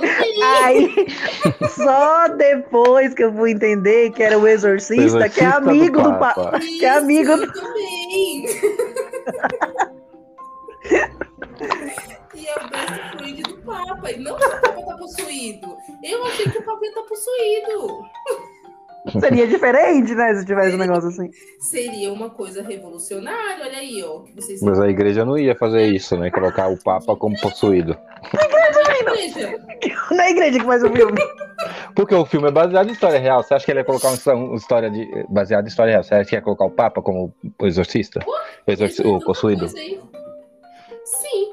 Aí, 0.63 1.07
só 1.69 2.27
depois 2.29 3.13
que 3.13 3.23
eu 3.23 3.33
fui 3.33 3.51
entender 3.51 4.11
que 4.11 4.21
era 4.21 4.37
o 4.37 4.47
exorcista, 4.47 5.29
que 5.29 5.39
é 5.39 5.45
Exorcista 5.45 5.61
do 5.61 5.69
amigo 5.69 6.01
do, 6.01 6.09
Papa. 6.13 6.33
Papa. 6.35 6.59
Que 6.59 6.85
é 6.85 6.97
amigo 6.97 7.33
Isso, 7.33 7.43
eu 7.43 7.53
também. 7.53 8.45
e 12.35 12.47
é 12.47 12.55
o 12.55 12.69
best 12.69 13.17
friend 13.17 13.43
do 13.43 13.57
Papa. 13.63 14.11
E 14.11 14.19
não 14.19 14.35
que 14.37 14.45
o 14.45 14.49
Papa 14.61 14.81
tá 14.85 14.97
possuído. 14.97 15.77
Eu 16.03 16.25
achei 16.25 16.45
que 16.49 16.57
o 16.57 16.63
Papa 16.63 16.85
ia 16.85 16.93
tá 16.93 17.01
possuído. 17.01 18.05
Seria 19.19 19.47
diferente, 19.47 20.13
né? 20.13 20.35
Se 20.35 20.45
tivesse 20.45 20.75
um 20.75 20.79
negócio 20.79 21.09
assim. 21.09 21.29
Seria 21.59 22.11
uma 22.11 22.29
coisa 22.29 22.61
revolucionária. 22.61 23.65
Olha 23.65 23.77
aí, 23.77 24.03
ó. 24.03 24.23
Vocês 24.35 24.61
Mas 24.61 24.79
a 24.79 24.87
igreja 24.87 25.25
não 25.25 25.37
ia 25.37 25.55
fazer 25.55 25.87
isso, 25.87 26.17
né? 26.17 26.29
Colocar 26.31 26.67
o 26.67 26.77
Papa 26.77 27.15
como 27.15 27.39
possuído. 27.39 27.97
Veja, 28.33 29.59
Na 30.11 30.29
igreja 30.29 30.59
que 30.59 30.65
faz 30.65 30.83
o 30.83 30.91
filme. 30.91 31.21
Porque 31.95 32.13
o 32.13 32.25
filme 32.25 32.47
é 32.47 32.51
baseado 32.51 32.89
em 32.89 32.93
história 32.93 33.19
real. 33.19 33.43
Você 33.43 33.53
acha 33.53 33.65
que 33.65 33.71
ele 33.71 33.79
ia 33.79 33.85
colocar 33.85 34.09
uma, 34.09 34.55
história 34.55 34.89
de, 34.89 35.25
baseada 35.29 35.67
em 35.67 35.69
história 35.69 35.91
real? 35.91 36.03
Você 36.03 36.15
acha 36.15 36.29
que 36.29 36.35
ia 36.35 36.41
colocar 36.41 36.65
o 36.65 36.71
Papa 36.71 37.01
como 37.01 37.33
o 37.59 37.65
exorcista? 37.65 38.19
O, 38.67 38.71
exorci- 38.71 39.05
o 39.05 39.19
possuído? 39.19 39.67
Sim. 41.05 41.46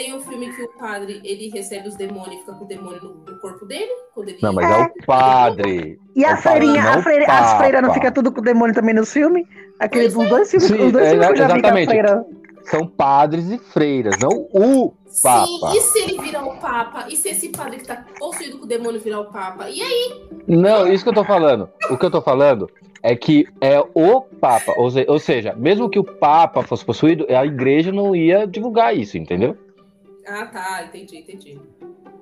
Tem 0.00 0.14
um 0.14 0.20
filme, 0.20 0.46
tem 0.46 0.48
um 0.48 0.52
filme 0.52 0.52
que 0.52 0.62
o 0.62 0.68
padre 0.78 1.20
ele 1.22 1.50
recebe 1.50 1.88
os 1.88 1.94
demônios 1.94 2.36
e 2.36 2.38
fica 2.38 2.52
com 2.54 2.64
o 2.64 2.66
demônio 2.66 3.02
no, 3.02 3.32
no 3.32 3.38
corpo 3.38 3.66
dele. 3.66 3.90
Quando 4.14 4.28
ele 4.30 4.38
Não, 4.40 4.52
mas 4.54 4.70
é 4.70 4.82
o 4.82 5.06
padre. 5.06 6.00
E 6.16 6.24
É 6.24 6.30
a 6.30 6.34
o 6.34 6.36
freirinha, 6.38 6.82
a 6.82 6.98
o 6.98 7.02
freira, 7.02 7.26
as 7.26 7.58
freiras 7.58 7.82
não 7.82 7.92
fica 7.92 8.10
tudo 8.10 8.32
com 8.32 8.40
o 8.40 8.44
demônio 8.44 8.74
também 8.74 8.94
nos 8.94 9.12
filmes? 9.12 9.46
Aqueles 9.78 10.16
os 10.16 10.28
dois 10.28 10.50
filmes, 10.50 10.68
Sim, 10.68 10.86
os 10.86 10.92
dois 10.92 11.06
é, 11.06 11.10
filmes 11.10 11.26
que 11.26 11.32
eu 11.32 11.36
já 11.36 11.44
a 11.44 11.58
exatamente. 11.58 11.88
freira. 11.88 12.24
São 12.64 12.86
padres 12.86 13.50
e 13.50 13.58
freiras, 13.58 14.16
não 14.20 14.46
o 14.52 14.92
Papa. 15.22 15.46
Sim, 15.46 15.76
e 15.76 15.80
se 15.80 15.98
ele 15.98 16.20
virar 16.20 16.44
o 16.44 16.56
Papa? 16.58 17.06
E 17.08 17.16
se 17.16 17.30
esse 17.30 17.48
padre 17.48 17.78
que 17.78 17.86
tá 17.86 18.04
possuído 18.18 18.58
com 18.58 18.64
o 18.64 18.68
demônio 18.68 19.00
virar 19.00 19.20
o 19.20 19.24
Papa? 19.26 19.68
E 19.68 19.82
aí? 19.82 20.22
Não, 20.46 20.86
isso 20.86 21.02
que 21.02 21.10
eu 21.10 21.14
tô 21.14 21.24
falando. 21.24 21.68
O 21.90 21.96
que 21.96 22.04
eu 22.04 22.10
tô 22.10 22.22
falando 22.22 22.70
é 23.02 23.16
que 23.16 23.46
é 23.60 23.80
o 23.94 24.20
Papa. 24.20 24.74
Ou 24.76 25.18
seja, 25.18 25.54
mesmo 25.56 25.88
que 25.88 25.98
o 25.98 26.04
Papa 26.04 26.62
fosse 26.62 26.84
possuído, 26.84 27.26
a 27.28 27.44
igreja 27.44 27.90
não 27.90 28.14
ia 28.14 28.46
divulgar 28.46 28.96
isso, 28.96 29.18
entendeu? 29.18 29.56
Ah, 30.26 30.46
tá, 30.46 30.84
entendi, 30.84 31.18
entendi. 31.18 31.60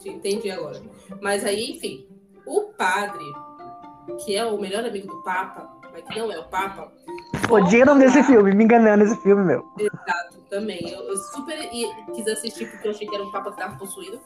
Entendi 0.04 0.50
agora. 0.50 0.80
Mas 1.20 1.44
aí, 1.44 1.72
enfim, 1.72 2.08
o 2.46 2.72
padre, 2.72 3.24
que 4.24 4.36
é 4.36 4.44
o 4.44 4.58
melhor 4.58 4.84
amigo 4.84 5.08
do 5.08 5.22
Papa, 5.22 5.70
mas 5.92 6.04
que 6.04 6.18
não 6.18 6.30
é 6.32 6.38
o 6.38 6.44
Papa. 6.44 6.92
Odiei 7.50 7.82
o 7.82 7.86
nome 7.86 8.04
desse 8.04 8.22
filme, 8.24 8.54
me 8.54 8.64
enganando 8.64 9.04
nesse 9.04 9.20
filme, 9.22 9.44
meu. 9.44 9.68
Exato, 9.78 10.40
também. 10.48 10.88
Eu, 10.88 11.00
eu 11.00 11.16
super 11.16 11.58
quis 12.14 12.28
assistir 12.28 12.70
porque 12.70 12.86
eu 12.86 12.92
achei 12.92 13.06
que 13.06 13.14
era 13.14 13.24
um 13.24 13.32
Papa 13.32 13.50
que 13.50 13.58
tava 13.58 13.76
possuído. 13.76 14.20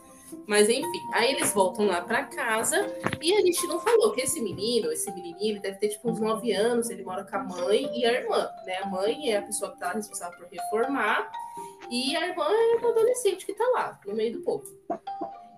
Mas 0.46 0.68
enfim, 0.68 1.00
aí 1.12 1.32
eles 1.34 1.52
voltam 1.52 1.86
lá 1.86 2.00
pra 2.00 2.24
casa 2.24 2.86
e 3.20 3.34
a 3.34 3.40
gente 3.42 3.66
não 3.66 3.78
falou 3.78 4.12
que 4.12 4.22
esse 4.22 4.40
menino, 4.40 4.90
esse 4.90 5.12
menininho, 5.12 5.52
ele 5.52 5.60
deve 5.60 5.76
ter 5.76 5.88
tipo 5.88 6.10
uns 6.10 6.18
9 6.18 6.52
anos, 6.52 6.88
ele 6.88 7.04
mora 7.04 7.22
com 7.22 7.36
a 7.36 7.44
mãe 7.44 7.90
e 7.94 8.06
a 8.06 8.12
irmã, 8.12 8.48
né? 8.64 8.78
A 8.82 8.86
mãe 8.86 9.30
é 9.30 9.38
a 9.38 9.42
pessoa 9.42 9.72
que 9.72 9.78
tá 9.78 9.92
responsável 9.92 10.38
por 10.38 10.48
reformar 10.48 11.30
e 11.92 12.16
a 12.16 12.26
irmã 12.26 12.46
é 12.48 12.76
uma 12.78 12.88
adolescente 12.88 13.44
que 13.44 13.52
tá 13.52 13.64
lá, 13.74 14.00
no 14.06 14.14
meio 14.14 14.32
do 14.32 14.40
povo. 14.40 14.64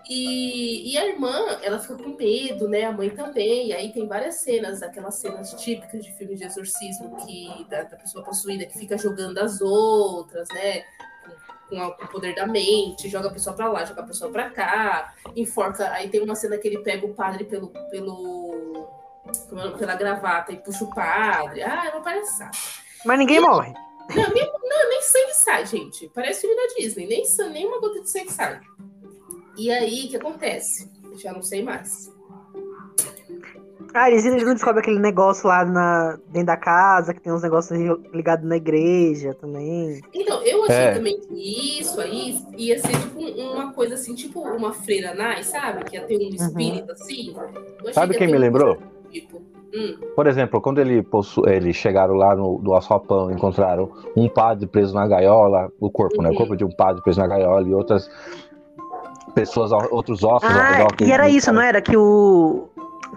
E, 0.08 0.92
e 0.92 0.98
a 0.98 1.06
irmã, 1.06 1.32
ela 1.62 1.78
fica 1.78 1.94
com 1.94 2.10
medo, 2.10 2.68
né? 2.68 2.84
A 2.84 2.92
mãe 2.92 3.08
também. 3.08 3.68
E 3.68 3.72
aí 3.72 3.92
tem 3.92 4.06
várias 4.08 4.36
cenas, 4.36 4.82
aquelas 4.82 5.14
cenas 5.14 5.54
típicas 5.54 6.04
de 6.04 6.12
filmes 6.12 6.40
de 6.40 6.44
exorcismo 6.44 7.16
que 7.24 7.64
da, 7.70 7.84
da 7.84 7.96
pessoa 7.96 8.24
possuída 8.24 8.66
que 8.66 8.76
fica 8.76 8.98
jogando 8.98 9.38
as 9.38 9.60
outras, 9.60 10.48
né? 10.48 10.82
Com, 11.68 11.90
com 11.92 12.04
o 12.04 12.08
poder 12.08 12.34
da 12.34 12.48
mente, 12.48 13.08
joga 13.08 13.28
a 13.28 13.32
pessoa 13.32 13.54
pra 13.54 13.68
lá, 13.70 13.84
joga 13.84 14.02
a 14.02 14.06
pessoa 14.06 14.30
pra 14.32 14.50
cá, 14.50 15.14
enforca. 15.36 15.88
Aí 15.92 16.08
tem 16.10 16.20
uma 16.20 16.34
cena 16.34 16.58
que 16.58 16.66
ele 16.66 16.80
pega 16.80 17.06
o 17.06 17.14
padre 17.14 17.44
pelo. 17.44 17.68
pelo 17.90 18.88
como 19.48 19.60
é, 19.60 19.70
pela 19.70 19.94
gravata 19.94 20.50
e 20.52 20.56
puxa 20.56 20.84
o 20.84 20.92
padre. 20.92 21.62
Ah, 21.62 21.86
é 21.86 21.90
uma 21.90 22.02
palhaçada. 22.02 22.50
Mas 23.04 23.18
ninguém 23.18 23.40
morre. 23.40 23.72
Não, 24.14 24.28
nem, 24.34 24.52
não, 24.64 24.88
nem 24.90 25.02
sangue 25.02 25.34
sai, 25.34 25.66
gente. 25.66 26.10
Parece 26.14 26.42
filme 26.42 26.56
da 26.56 26.74
Disney. 26.74 27.06
Nem, 27.06 27.22
nem 27.52 27.66
uma 27.66 27.80
gota 27.80 28.00
de 28.00 28.10
sangue 28.10 28.32
sai. 28.32 28.60
E 29.56 29.70
aí, 29.70 30.06
o 30.06 30.08
que 30.10 30.16
acontece? 30.16 30.90
Já 31.16 31.32
não 31.32 31.42
sei 31.42 31.62
mais. 31.62 32.12
Ah, 33.96 34.10
eles, 34.10 34.24
eles 34.26 34.42
não 34.42 34.54
descobrem 34.54 34.80
aquele 34.82 34.98
negócio 34.98 35.46
lá 35.46 35.64
na, 35.64 36.18
dentro 36.26 36.46
da 36.46 36.56
casa, 36.56 37.14
que 37.14 37.20
tem 37.20 37.32
uns 37.32 37.42
negócios 37.44 37.78
ligados 38.12 38.44
na 38.44 38.56
igreja 38.56 39.32
também. 39.34 40.00
Então, 40.12 40.42
eu 40.42 40.64
achei 40.64 40.74
É. 40.76 40.94
também 40.94 41.20
que 41.20 41.80
isso 41.80 42.00
aí 42.00 42.36
ia 42.56 42.76
ser 42.80 42.88
tipo 42.90 43.20
um- 43.20 43.52
uma 43.52 43.72
coisa 43.72 43.94
assim, 43.94 44.16
tipo 44.16 44.40
uma 44.40 44.72
freira 44.72 45.14
Nai, 45.14 45.44
sabe? 45.44 45.84
Que 45.84 45.94
ia 45.96 46.04
ter 46.06 46.16
um 46.16 46.28
espírito 46.34 46.90
assim. 46.90 47.34
Eu 47.36 47.80
achei 47.82 47.92
Sabe 47.92 48.12
que 48.14 48.18
quem 48.18 48.26
me 48.26 48.36
lembrou? 48.38 48.78
Tipo, 49.12 49.40
hum, 49.74 49.96
Por 50.14 50.26
exemplo, 50.26 50.60
quando 50.60 50.78
ele 50.80 51.02
possu... 51.02 51.48
eles 51.48 51.74
chegaram 51.76 52.14
lá 52.14 52.34
no 52.36 52.58
do 52.58 52.72
Alçapão, 52.72 53.30
encontraram 53.30 53.90
um 54.16 54.28
padre 54.28 54.66
preso 54.66 54.94
na 54.94 55.06
gaiola, 55.06 55.70
o 55.80 55.90
corpo, 55.90 56.22
né? 56.22 56.28
O 56.28 56.32
Uhum. 56.32 56.38
corpo 56.38 56.56
de 56.56 56.64
um 56.64 56.70
padre 56.70 57.02
preso 57.02 57.20
na 57.20 57.26
gaiola 57.26 57.66
e 57.68 57.74
outras 57.74 58.08
pessoas, 59.34 59.72
outros 59.90 60.22
ossos 60.22 60.48
ao 60.50 60.56
Ah, 60.62 60.88
e 61.00 61.10
era 61.10 61.28
isso, 61.28 61.52
não 61.52 61.60
era? 61.62 61.80
Que 61.80 61.96
o. 61.96 62.68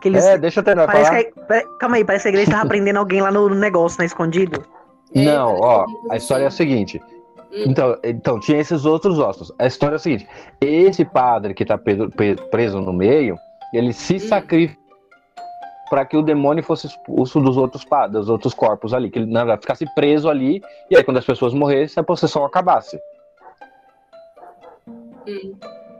Que 0.01 0.09
eles, 0.09 0.25
É, 0.25 0.37
deixa 0.37 0.59
eu 0.59 0.63
terminar 0.63 0.85
parece 0.87 1.09
falar. 1.09 1.23
que 1.23 1.53
a- 1.53 1.77
calma 1.79 1.95
aí, 1.97 2.05
parece 2.05 2.23
que 2.23 2.27
a 2.29 2.31
igreja 2.31 2.51
tava 2.51 2.67
prendendo 2.69 2.97
alguém 2.97 3.21
lá 3.21 3.31
no, 3.31 3.49
no 3.49 3.55
negócio, 3.55 3.99
né? 3.99 4.05
Escondido. 4.05 4.63
É, 5.15 5.23
Não, 5.23 5.55
ó, 5.59 5.85
a 6.11 6.17
história 6.17 6.43
é 6.43 6.47
a 6.47 6.51
seguinte. 6.51 7.01
Hum. 7.51 7.63
Então, 7.65 7.97
então, 8.03 8.39
tinha 8.39 8.59
esses 8.59 8.85
outros 8.85 9.17
ossos. 9.19 9.51
A 9.57 9.65
história 9.65 9.95
é 9.95 9.97
a 9.97 9.99
seguinte: 9.99 10.27
esse 10.61 11.03
padre 11.05 11.53
que 11.53 11.65
tá 11.65 11.77
preso 12.51 12.79
no 12.81 12.93
meio, 12.93 13.37
ele 13.73 13.93
se 13.93 14.15
Hum. 14.15 14.19
sacrifica 14.19 14.77
para 15.89 16.05
que 16.05 16.17
o 16.17 16.21
demônio 16.21 16.63
fosse 16.63 16.87
expulso 16.87 17.39
dos 17.39 17.57
outros 17.57 17.85
dos 18.11 18.29
outros 18.29 18.53
corpos 18.53 18.93
ali, 18.93 19.09
que 19.09 19.19
ele 19.19 19.31
na 19.31 19.41
verdade, 19.41 19.61
ficasse 19.61 19.85
preso 19.93 20.29
ali, 20.29 20.61
e 20.89 20.97
aí 20.97 21.03
quando 21.03 21.17
as 21.17 21.25
pessoas 21.25 21.53
morressem, 21.53 22.01
a 22.01 22.03
possessão 22.03 22.45
acabasse. 22.45 22.99
Hum. 25.27 25.55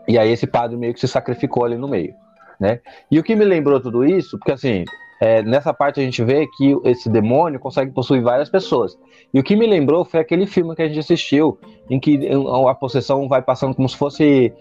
E 0.08 0.18
aí 0.18 0.32
esse 0.32 0.48
padre 0.48 0.78
meio 0.78 0.94
que 0.94 1.00
se 1.00 1.08
sacrificou 1.08 1.66
ali 1.66 1.78
no 1.78 1.88
meio. 1.88 2.16
né? 2.60 2.80
E 3.12 3.20
o 3.20 3.24
que 3.24 3.36
me 3.36 3.46
lembrou 3.46 3.80
tudo 3.80 4.06
isso, 4.06 4.38
porque 4.38 4.54
assim, 4.54 4.86
é, 5.20 5.42
nessa 5.42 5.74
parte 5.74 6.00
a 6.00 6.04
gente 6.04 6.24
vê 6.24 6.48
que 6.58 6.76
esse 6.86 7.10
demônio 7.10 7.60
consegue 7.60 7.92
possuir 7.92 8.22
várias 8.22 8.50
pessoas. 8.50 8.98
E 9.34 9.40
o 9.40 9.44
que 9.44 9.56
me 9.56 9.66
lembrou 9.68 10.06
foi 10.06 10.20
aquele 10.20 10.46
filme 10.46 10.76
que 10.76 10.82
a 10.82 10.88
gente 10.88 11.00
assistiu, 11.00 11.60
em 11.90 12.00
que 12.00 12.20
a 12.66 12.76
possessão 12.76 13.28
vai 13.28 13.42
passando 13.42 13.76
como 13.76 13.90
se 13.90 13.98
fosse 13.98 14.54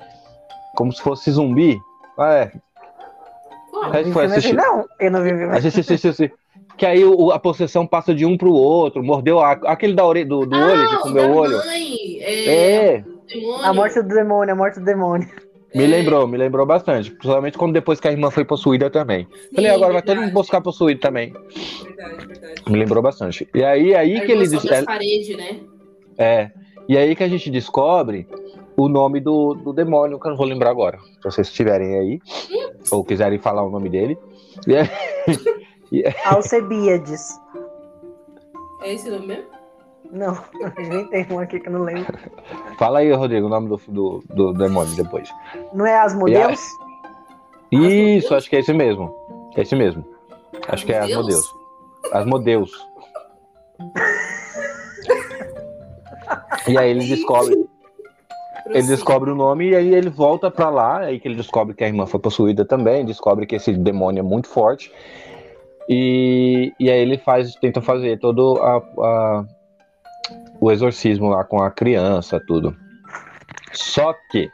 como 0.75 0.92
se 0.92 1.00
fosse 1.00 1.30
zumbi. 1.30 1.78
Ah, 2.18 2.35
é. 2.35 2.52
A 3.92 4.02
gente 4.02 4.12
foi 4.12 4.24
assistir. 4.26 4.54
Não, 4.54 4.84
eu 4.98 5.10
não 5.10 5.22
vi. 5.22 5.30
A 5.30 5.60
gente 5.60 5.80
assistiu 5.80 6.10
assim. 6.10 6.30
Que 6.76 6.84
aí 6.84 7.04
o, 7.04 7.30
a 7.30 7.38
possessão 7.38 7.86
passa 7.86 8.14
de 8.14 8.26
um 8.26 8.36
pro 8.36 8.52
outro, 8.52 9.02
mordeu 9.02 9.40
a, 9.40 9.52
aquele 9.52 9.94
da 9.94 10.04
orelha, 10.04 10.26
do, 10.26 10.44
do 10.44 10.54
ah, 10.54 10.66
olho, 10.66 10.88
que 10.90 10.96
comeu 10.98 11.30
o 11.30 11.34
olho. 11.36 11.56
Mãe, 11.56 12.18
é, 12.20 12.94
é. 12.96 13.04
A 13.62 13.72
morte 13.72 14.02
do 14.02 14.08
demônio, 14.08 14.52
a 14.52 14.56
morte 14.56 14.78
do 14.78 14.84
demônio. 14.84 15.26
Me 15.74 15.84
é. 15.84 15.86
lembrou, 15.86 16.26
me 16.26 16.36
lembrou 16.36 16.66
bastante. 16.66 17.10
Principalmente 17.10 17.56
quando 17.56 17.72
depois 17.72 17.98
que 17.98 18.08
a 18.08 18.12
irmã 18.12 18.30
foi 18.30 18.44
possuída 18.44 18.90
também. 18.90 19.26
Sim, 19.30 19.54
Falei, 19.54 19.70
agora 19.70 19.92
verdade. 19.92 19.92
vai 19.92 20.02
todo 20.02 20.24
mundo 20.24 20.32
buscar 20.32 20.60
possuído 20.60 21.00
também. 21.00 21.32
Verdade, 21.32 22.26
verdade. 22.26 22.62
Me 22.68 22.78
lembrou 22.78 23.02
bastante. 23.02 23.48
E 23.54 23.64
aí, 23.64 23.94
aí 23.94 24.20
que 24.20 24.32
eles. 24.32 24.52
É, 24.64 24.82
parede, 24.82 25.36
né? 25.36 25.60
É. 26.18 26.50
E 26.88 26.96
aí 26.96 27.16
que 27.16 27.24
a 27.24 27.28
gente 27.28 27.50
descobre 27.50 28.26
o 28.76 28.88
nome 28.88 29.21
do, 29.21 29.54
do 29.54 29.73
demônio, 29.73 30.21
que 30.21 30.26
eu 30.26 30.30
não 30.30 30.37
vou 30.37 30.47
lembrar 30.47 30.71
agora. 30.71 30.99
Se 30.99 31.25
vocês 31.25 31.49
estiverem 31.49 31.99
aí, 31.99 32.21
ou 32.90 33.04
quiserem 33.04 33.38
falar 33.38 33.64
o 33.64 33.71
nome 33.71 33.88
dele. 33.88 34.18
E 34.66 34.76
aí, 34.76 34.88
Alcebiades. 36.25 37.40
É 38.83 38.92
esse 38.92 39.11
nome 39.11 39.26
mesmo? 39.26 39.56
Não, 40.12 40.38
nem 40.78 41.09
tem 41.09 41.26
um 41.30 41.38
aqui 41.38 41.59
que 41.59 41.68
eu 41.68 41.73
não 41.73 41.83
lembro. 41.83 42.06
Fala 42.78 43.00
aí, 43.00 43.11
Rodrigo, 43.12 43.47
o 43.47 43.50
nome 43.50 43.68
do, 43.68 43.80
do, 43.88 44.23
do 44.28 44.52
demônio 44.52 44.95
depois. 44.95 45.28
Não 45.73 45.87
é 45.87 45.99
Asmodeus? 45.99 46.61
Isso, 47.73 48.35
acho 48.35 48.49
que 48.49 48.56
é 48.56 48.61
esse 48.61 48.73
mesmo. 48.73 49.14
É 49.56 49.62
esse 49.62 49.75
mesmo. 49.75 50.04
Acho 50.68 50.87
que 50.87 50.92
é 50.92 51.00
Asmodeus. 51.00 51.52
Asmodeus. 52.12 52.71
e 56.68 56.78
aí 56.78 56.90
ele 56.90 57.06
descobre. 57.06 57.65
Ele 58.68 58.87
descobre 58.87 59.30
o 59.30 59.35
nome 59.35 59.70
e 59.70 59.76
aí 59.76 59.94
ele 59.94 60.11
volta 60.11 60.50
para 60.50 60.68
lá, 60.68 60.99
aí 61.00 61.20
que 61.20 61.28
ele 61.28 61.37
descobre 61.37 61.75
que 61.75 61.85
a 61.85 61.87
irmã 61.87 62.06
foi 62.06 62.18
possuída 62.20 62.64
também, 62.64 63.04
descobre 63.04 63.46
que 63.46 63.56
esse 63.56 63.73
demônio 63.73 64.20
é 64.20 64.23
muito 64.23 64.49
forte. 64.49 64.92
E, 65.88 66.73
e 66.78 66.90
aí 66.90 67.00
ele 67.00 67.16
faz, 67.18 67.54
tenta 67.54 67.80
fazer 67.80 68.18
todo 68.18 68.58
a, 68.61 68.76
a, 68.76 69.44
o 70.61 70.73
exorcismo 70.73 71.28
lá 71.28 71.44
com 71.44 71.62
a 71.62 71.70
criança, 71.70 72.42
tudo. 72.44 72.76
Só 73.73 74.12
que 74.30 74.50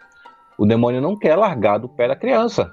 o 0.58 0.66
demônio 0.66 1.00
não 1.00 1.18
quer 1.18 1.36
largar 1.36 1.78
do 1.78 1.88
pé 1.88 2.08
da 2.08 2.16
criança. 2.16 2.70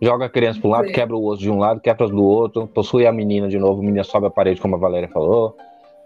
Joga 0.00 0.26
a 0.26 0.30
criança 0.30 0.60
para 0.60 0.68
um 0.68 0.72
lado, 0.72 0.92
quebra 0.92 1.16
o 1.16 1.26
osso 1.26 1.42
de 1.42 1.50
um 1.50 1.58
lado, 1.58 1.80
quebra 1.80 2.06
do 2.06 2.22
outro, 2.22 2.66
possui 2.66 3.06
a 3.06 3.12
menina 3.12 3.48
de 3.48 3.58
novo, 3.58 3.80
a 3.80 3.84
menina 3.84 4.04
sobe 4.04 4.26
a 4.26 4.30
parede, 4.30 4.60
como 4.60 4.76
a 4.76 4.78
Valéria 4.78 5.08
falou, 5.08 5.56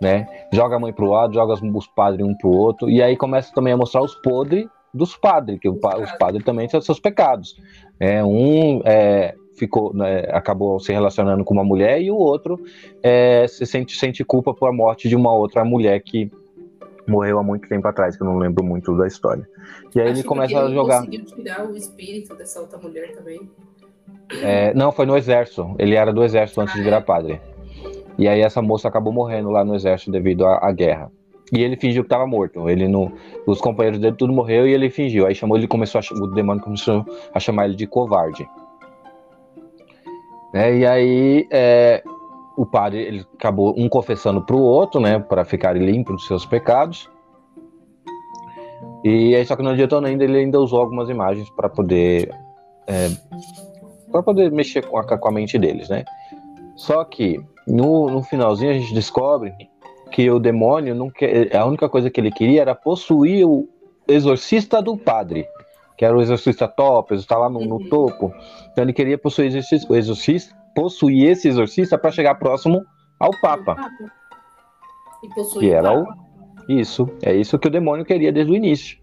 né? 0.05 0.29
Joga 0.53 0.77
a 0.77 0.79
mãe 0.79 0.93
pro 0.93 1.07
lado, 1.07 1.33
joga 1.33 1.55
os 1.55 1.87
padres 1.87 2.27
um 2.27 2.35
pro 2.35 2.51
outro, 2.51 2.91
e 2.91 3.03
aí 3.03 3.17
começa 3.17 3.55
também 3.55 3.73
a 3.73 3.77
mostrar 3.77 4.03
os 4.03 4.15
podres 4.17 4.67
dos 4.93 5.17
padres, 5.17 5.59
que 5.59 5.67
os 5.67 5.79
padres 6.19 6.45
também 6.45 6.69
têm 6.69 6.79
seus 6.83 7.01
pecados. 7.01 7.57
É, 7.99 8.23
um 8.23 8.83
é, 8.85 9.35
ficou, 9.57 9.95
né, 9.95 10.27
acabou 10.31 10.79
se 10.79 10.93
relacionando 10.93 11.43
com 11.43 11.55
uma 11.55 11.65
mulher 11.65 12.03
e 12.03 12.11
o 12.11 12.17
outro 12.17 12.63
é, 13.03 13.47
se 13.49 13.65
sente, 13.65 13.97
sente 13.97 14.23
culpa 14.23 14.53
por 14.53 14.69
a 14.69 14.73
morte 14.73 15.09
de 15.09 15.17
uma 15.17 15.33
outra 15.33 15.65
mulher 15.65 15.99
que 16.01 16.31
morreu 17.09 17.39
há 17.39 17.43
muito 17.43 17.67
tempo 17.67 17.89
atrás, 17.89 18.15
que 18.15 18.23
eu 18.23 18.27
não 18.27 18.37
lembro 18.37 18.63
muito 18.63 18.95
da 18.99 19.07
história. 19.07 19.49
E 19.95 20.01
aí 20.01 20.09
Acho 20.09 20.21
ele 20.21 20.29
começa 20.29 20.61
a 20.61 20.71
jogar. 20.71 20.99
Conseguiu 20.99 21.25
tirar 21.25 21.67
o 21.67 21.75
espírito 21.75 22.35
dessa 22.35 22.61
outra 22.61 22.79
mulher 22.79 23.13
também. 23.15 23.41
É, 24.43 24.75
não, 24.75 24.93
foi 24.93 25.07
no 25.07 25.17
exército. 25.17 25.75
Ele 25.79 25.95
era 25.95 26.13
do 26.13 26.23
exército 26.23 26.61
antes 26.61 26.75
ah, 26.75 26.79
de 26.79 26.85
virar 26.85 27.01
padre. 27.01 27.41
E 28.19 28.29
aí 28.29 28.41
essa 28.41 28.63
moça 28.63 28.89
acabou 28.89 29.13
morrendo 29.13 29.51
lá 29.51 29.65
no 29.65 29.75
exército 29.75 30.11
devido 30.11 30.47
à, 30.47 30.69
à 30.69 30.73
guerra. 30.73 31.11
E 31.53 31.63
ele 31.63 31.77
fingiu 31.77 32.03
que 32.03 32.07
estava 32.07 32.27
morto. 32.27 32.69
Ele 32.69 32.89
não, 32.89 33.13
os 33.47 33.61
companheiros 33.61 34.01
dele 34.01 34.17
tudo 34.17 34.33
morreu 34.33 34.67
e 34.67 34.73
ele 34.73 34.91
fingiu. 34.91 35.27
Aí 35.27 35.35
chamou 35.35 35.57
ele 35.57 35.69
começou 35.69 36.01
a, 36.01 36.15
o 36.15 36.27
demônio 36.29 36.63
começou 36.63 37.05
a 37.33 37.41
chamar 37.41 37.67
ele 37.67 37.77
de 37.77 37.87
covarde. 37.87 38.49
Né? 40.53 40.79
E 40.79 40.87
aí 40.87 41.47
é, 41.51 42.03
o 42.57 42.65
padre 42.65 43.01
ele 43.03 43.27
acabou 43.35 43.75
um 43.77 43.89
confessando 43.89 44.43
para 44.43 44.57
o 44.57 44.63
outro, 44.63 45.01
né, 45.01 45.19
para 45.19 45.45
ficar 45.45 45.77
limpo 45.77 46.13
dos 46.13 46.27
seus 46.27 46.47
pecados. 46.47 47.11
E 49.05 49.35
aí 49.35 49.45
só 49.45 49.55
que 49.55 49.63
não 49.63 49.73
adiantou 49.73 50.03
ainda, 50.03 50.25
ele 50.25 50.39
ainda 50.39 50.59
usou 50.59 50.81
algumas 50.81 51.11
imagens 51.11 51.51
para 51.51 51.69
poder 51.69 52.31
é, 52.87 53.09
para 54.11 54.23
poder 54.23 54.51
mexer 54.51 54.87
com 54.87 54.97
a, 54.97 55.19
com 55.19 55.29
a 55.29 55.33
mente 55.33 55.59
deles, 55.59 55.89
né? 55.89 56.05
Só 56.77 57.05
que 57.05 57.45
no, 57.67 58.09
no 58.09 58.23
finalzinho 58.23 58.71
a 58.71 58.75
gente 58.75 58.95
descobre 58.95 59.53
que 60.11 60.31
o 60.31 60.39
demônio 60.39 60.95
não 60.95 61.11
quer, 61.11 61.55
a 61.57 61.65
única 61.65 61.89
coisa 61.89 62.11
que 62.11 62.21
ele 62.21 62.31
queria 62.31 62.61
era 62.63 62.75
possuir 62.75 63.47
o 63.47 63.69
exorcista 64.07 64.81
do 64.81 64.97
padre 64.97 65.47
que 65.97 66.05
era 66.05 66.17
o 66.17 66.21
exorcista 66.21 66.67
top, 66.67 67.15
está 67.15 67.39
lá 67.39 67.49
no, 67.49 67.61
no, 67.61 67.77
uhum. 67.77 67.89
topo. 67.89 68.33
Então 68.73 68.85
ele 68.85 68.93
queria 68.93 69.17
possuir 69.17 69.53
o 69.89 69.95
exorcista, 69.95 70.55
possuir 70.75 71.31
esse 71.31 71.49
exorcista 71.49 71.97
para 71.97 72.11
chegar 72.11 72.35
próximo 72.35 72.85
ao 73.19 73.31
Papa. 73.41 73.77
E 75.23 75.59
que 75.59 75.71
era 75.71 75.97
o, 75.97 76.07
isso, 76.69 77.09
é 77.23 77.35
isso 77.35 77.59
que 77.59 77.69
o 77.69 77.71
demônio 77.71 78.05
queria 78.05 78.33
desde 78.33 78.53
o 78.53 78.57
início. 78.57 78.99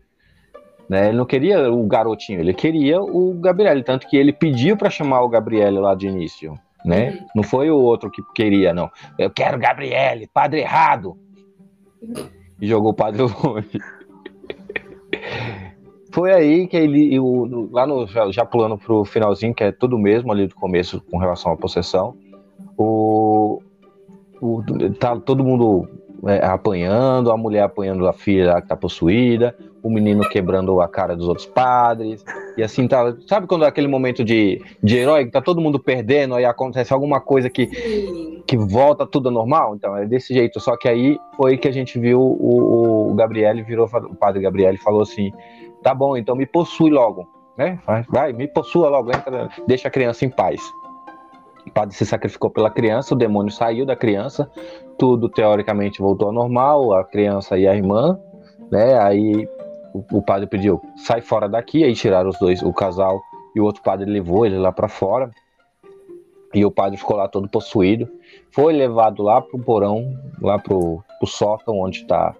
Né? 0.89 1.07
Ele 1.07 1.17
não 1.17 1.25
queria 1.25 1.71
o 1.71 1.87
garotinho, 1.87 2.41
ele 2.41 2.53
queria 2.53 3.01
o 3.01 3.33
Gabriel, 3.35 3.81
tanto 3.83 4.07
que 4.07 4.17
ele 4.17 4.33
pediu 4.33 4.75
para 4.75 4.89
chamar 4.89 5.21
o 5.21 5.29
Gabriel 5.29 5.79
lá 5.79 5.95
de 5.95 6.07
início. 6.07 6.59
Né? 6.85 7.11
Uhum. 7.11 7.27
Não 7.35 7.43
foi 7.43 7.69
o 7.69 7.77
outro 7.77 8.09
que 8.09 8.21
queria, 8.33 8.73
não. 8.73 8.89
Eu 9.17 9.29
quero 9.29 9.59
Gabriel, 9.59 10.19
padre 10.33 10.61
errado. 10.61 11.17
E 12.59 12.67
jogou 12.67 12.91
o 12.91 12.95
padre 12.95 13.21
longe. 13.43 13.79
Foi 16.13 16.33
aí 16.33 16.67
que 16.67 16.75
ele, 16.75 17.17
o, 17.19 17.69
lá 17.71 17.87
no, 17.87 18.05
já, 18.05 18.29
já 18.31 18.45
pulando 18.45 18.77
pro 18.77 19.05
finalzinho, 19.05 19.53
que 19.53 19.63
é 19.63 19.71
tudo 19.71 19.97
mesmo 19.97 20.31
ali 20.31 20.45
do 20.45 20.55
começo 20.55 21.01
com 21.09 21.17
relação 21.17 21.53
à 21.53 21.57
possessão, 21.57 22.15
o, 22.77 23.61
o 24.41 24.61
tá 24.99 25.17
todo 25.17 25.43
mundo 25.43 25.87
é, 26.27 26.45
apanhando, 26.45 27.31
a 27.31 27.37
mulher 27.37 27.63
apanhando 27.63 28.07
a 28.07 28.13
filha 28.13 28.61
que 28.61 28.67
tá 28.67 28.75
possuída, 28.75 29.55
o 29.83 29.89
menino 29.89 30.27
quebrando 30.29 30.79
a 30.81 30.87
cara 30.87 31.15
dos 31.15 31.27
outros 31.27 31.45
padres, 31.45 32.23
e 32.55 32.63
assim 32.63 32.87
tá. 32.87 33.15
Sabe 33.27 33.47
quando 33.47 33.65
é 33.65 33.67
aquele 33.67 33.87
momento 33.87 34.23
de, 34.23 34.61
de 34.81 34.97
herói 34.97 35.25
que 35.25 35.31
tá 35.31 35.41
todo 35.41 35.61
mundo 35.61 35.79
perdendo, 35.79 36.35
aí 36.35 36.45
acontece 36.45 36.93
alguma 36.93 37.19
coisa 37.19 37.49
que, 37.49 37.67
que 38.45 38.57
volta 38.57 39.05
tudo 39.05 39.29
ao 39.29 39.33
normal? 39.33 39.75
Então, 39.75 39.95
é 39.97 40.05
desse 40.05 40.33
jeito. 40.33 40.59
Só 40.59 40.77
que 40.77 40.87
aí 40.87 41.17
foi 41.35 41.57
que 41.57 41.67
a 41.67 41.71
gente 41.71 41.99
viu 41.99 42.19
o, 42.19 43.11
o 43.11 43.15
Gabriel 43.15 43.63
virou, 43.65 43.87
o 43.87 44.15
padre 44.15 44.41
Gabriel 44.41 44.77
falou 44.77 45.01
assim: 45.01 45.31
Tá 45.81 45.93
bom, 45.93 46.15
então 46.15 46.35
me 46.35 46.45
possui 46.45 46.91
logo, 46.91 47.27
né? 47.57 47.79
Vai, 47.85 48.05
vai 48.09 48.33
me 48.33 48.47
possua 48.47 48.89
logo, 48.89 49.09
entra, 49.09 49.49
deixa 49.67 49.87
a 49.87 49.91
criança 49.91 50.25
em 50.25 50.29
paz. 50.29 50.61
O 51.65 51.71
padre 51.71 51.95
se 51.95 52.05
sacrificou 52.05 52.49
pela 52.49 52.69
criança, 52.69 53.13
o 53.13 53.17
demônio 53.17 53.51
saiu 53.51 53.85
da 53.85 53.95
criança, 53.95 54.49
tudo 54.97 55.29
teoricamente 55.29 56.01
voltou 56.01 56.27
ao 56.27 56.33
normal, 56.33 56.93
a 56.93 57.03
criança 57.03 57.57
e 57.57 57.67
a 57.67 57.75
irmã, 57.75 58.17
né? 58.71 58.97
Aí 58.99 59.47
o, 59.93 60.17
o 60.17 60.21
padre 60.21 60.47
pediu, 60.47 60.81
sai 60.95 61.21
fora 61.21 61.47
daqui, 61.47 61.83
aí 61.83 61.93
tiraram 61.93 62.29
os 62.29 62.39
dois, 62.39 62.61
o 62.61 62.73
casal 62.73 63.21
e 63.55 63.59
o 63.59 63.65
outro 63.65 63.81
padre 63.81 64.09
levou 64.09 64.45
ele 64.45 64.57
lá 64.57 64.71
para 64.71 64.87
fora. 64.87 65.31
E 66.53 66.65
o 66.65 66.71
padre 66.71 66.97
ficou 66.97 67.15
lá 67.15 67.27
todo 67.27 67.47
possuído. 67.47 68.09
Foi 68.51 68.73
levado 68.73 69.23
lá 69.23 69.41
pro 69.41 69.57
porão, 69.59 70.13
lá 70.41 70.59
pro, 70.59 71.01
pro 71.17 71.27
sótão 71.27 71.79
onde 71.79 72.01
está 72.01 72.35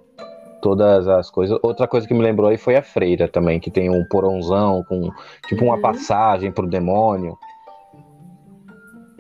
todas 0.61 1.07
as 1.07 1.29
coisas. 1.29 1.57
Outra 1.61 1.87
coisa 1.87 2.07
que 2.07 2.13
me 2.13 2.21
lembrou 2.21 2.49
aí 2.49 2.57
foi 2.57 2.75
a 2.75 2.81
freira 2.81 3.27
também, 3.27 3.59
que 3.59 3.71
tem 3.71 3.89
um 3.89 4.05
porãozão 4.05 4.83
com 4.83 5.09
tipo 5.47 5.63
uma 5.63 5.75
uhum. 5.75 5.81
passagem 5.81 6.51
pro 6.51 6.67
demônio. 6.67 7.37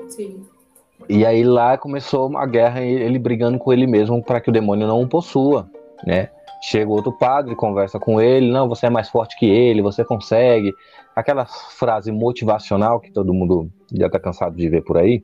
Sim. 0.07 0.45
E 1.09 1.25
aí 1.25 1.43
lá 1.43 1.77
começou 1.77 2.27
uma 2.27 2.45
guerra, 2.45 2.81
ele 2.81 3.17
brigando 3.17 3.57
com 3.57 3.73
ele 3.73 3.87
mesmo 3.87 4.23
para 4.23 4.39
que 4.39 4.49
o 4.49 4.53
demônio 4.53 4.87
não 4.87 5.01
o 5.01 5.07
possua, 5.07 5.69
né? 6.05 6.29
Chega 6.61 6.91
outro 6.91 7.11
padre, 7.11 7.55
conversa 7.55 7.99
com 7.99 8.21
ele, 8.21 8.51
não, 8.51 8.69
você 8.69 8.85
é 8.85 8.89
mais 8.89 9.09
forte 9.09 9.35
que 9.37 9.47
ele, 9.47 9.81
você 9.81 10.05
consegue. 10.05 10.71
Aquela 11.15 11.45
frase 11.45 12.11
motivacional 12.11 12.99
que 12.99 13.11
todo 13.11 13.33
mundo 13.33 13.69
já 13.91 14.09
tá 14.09 14.19
cansado 14.19 14.55
de 14.55 14.69
ver 14.69 14.83
por 14.83 14.97
aí. 14.97 15.23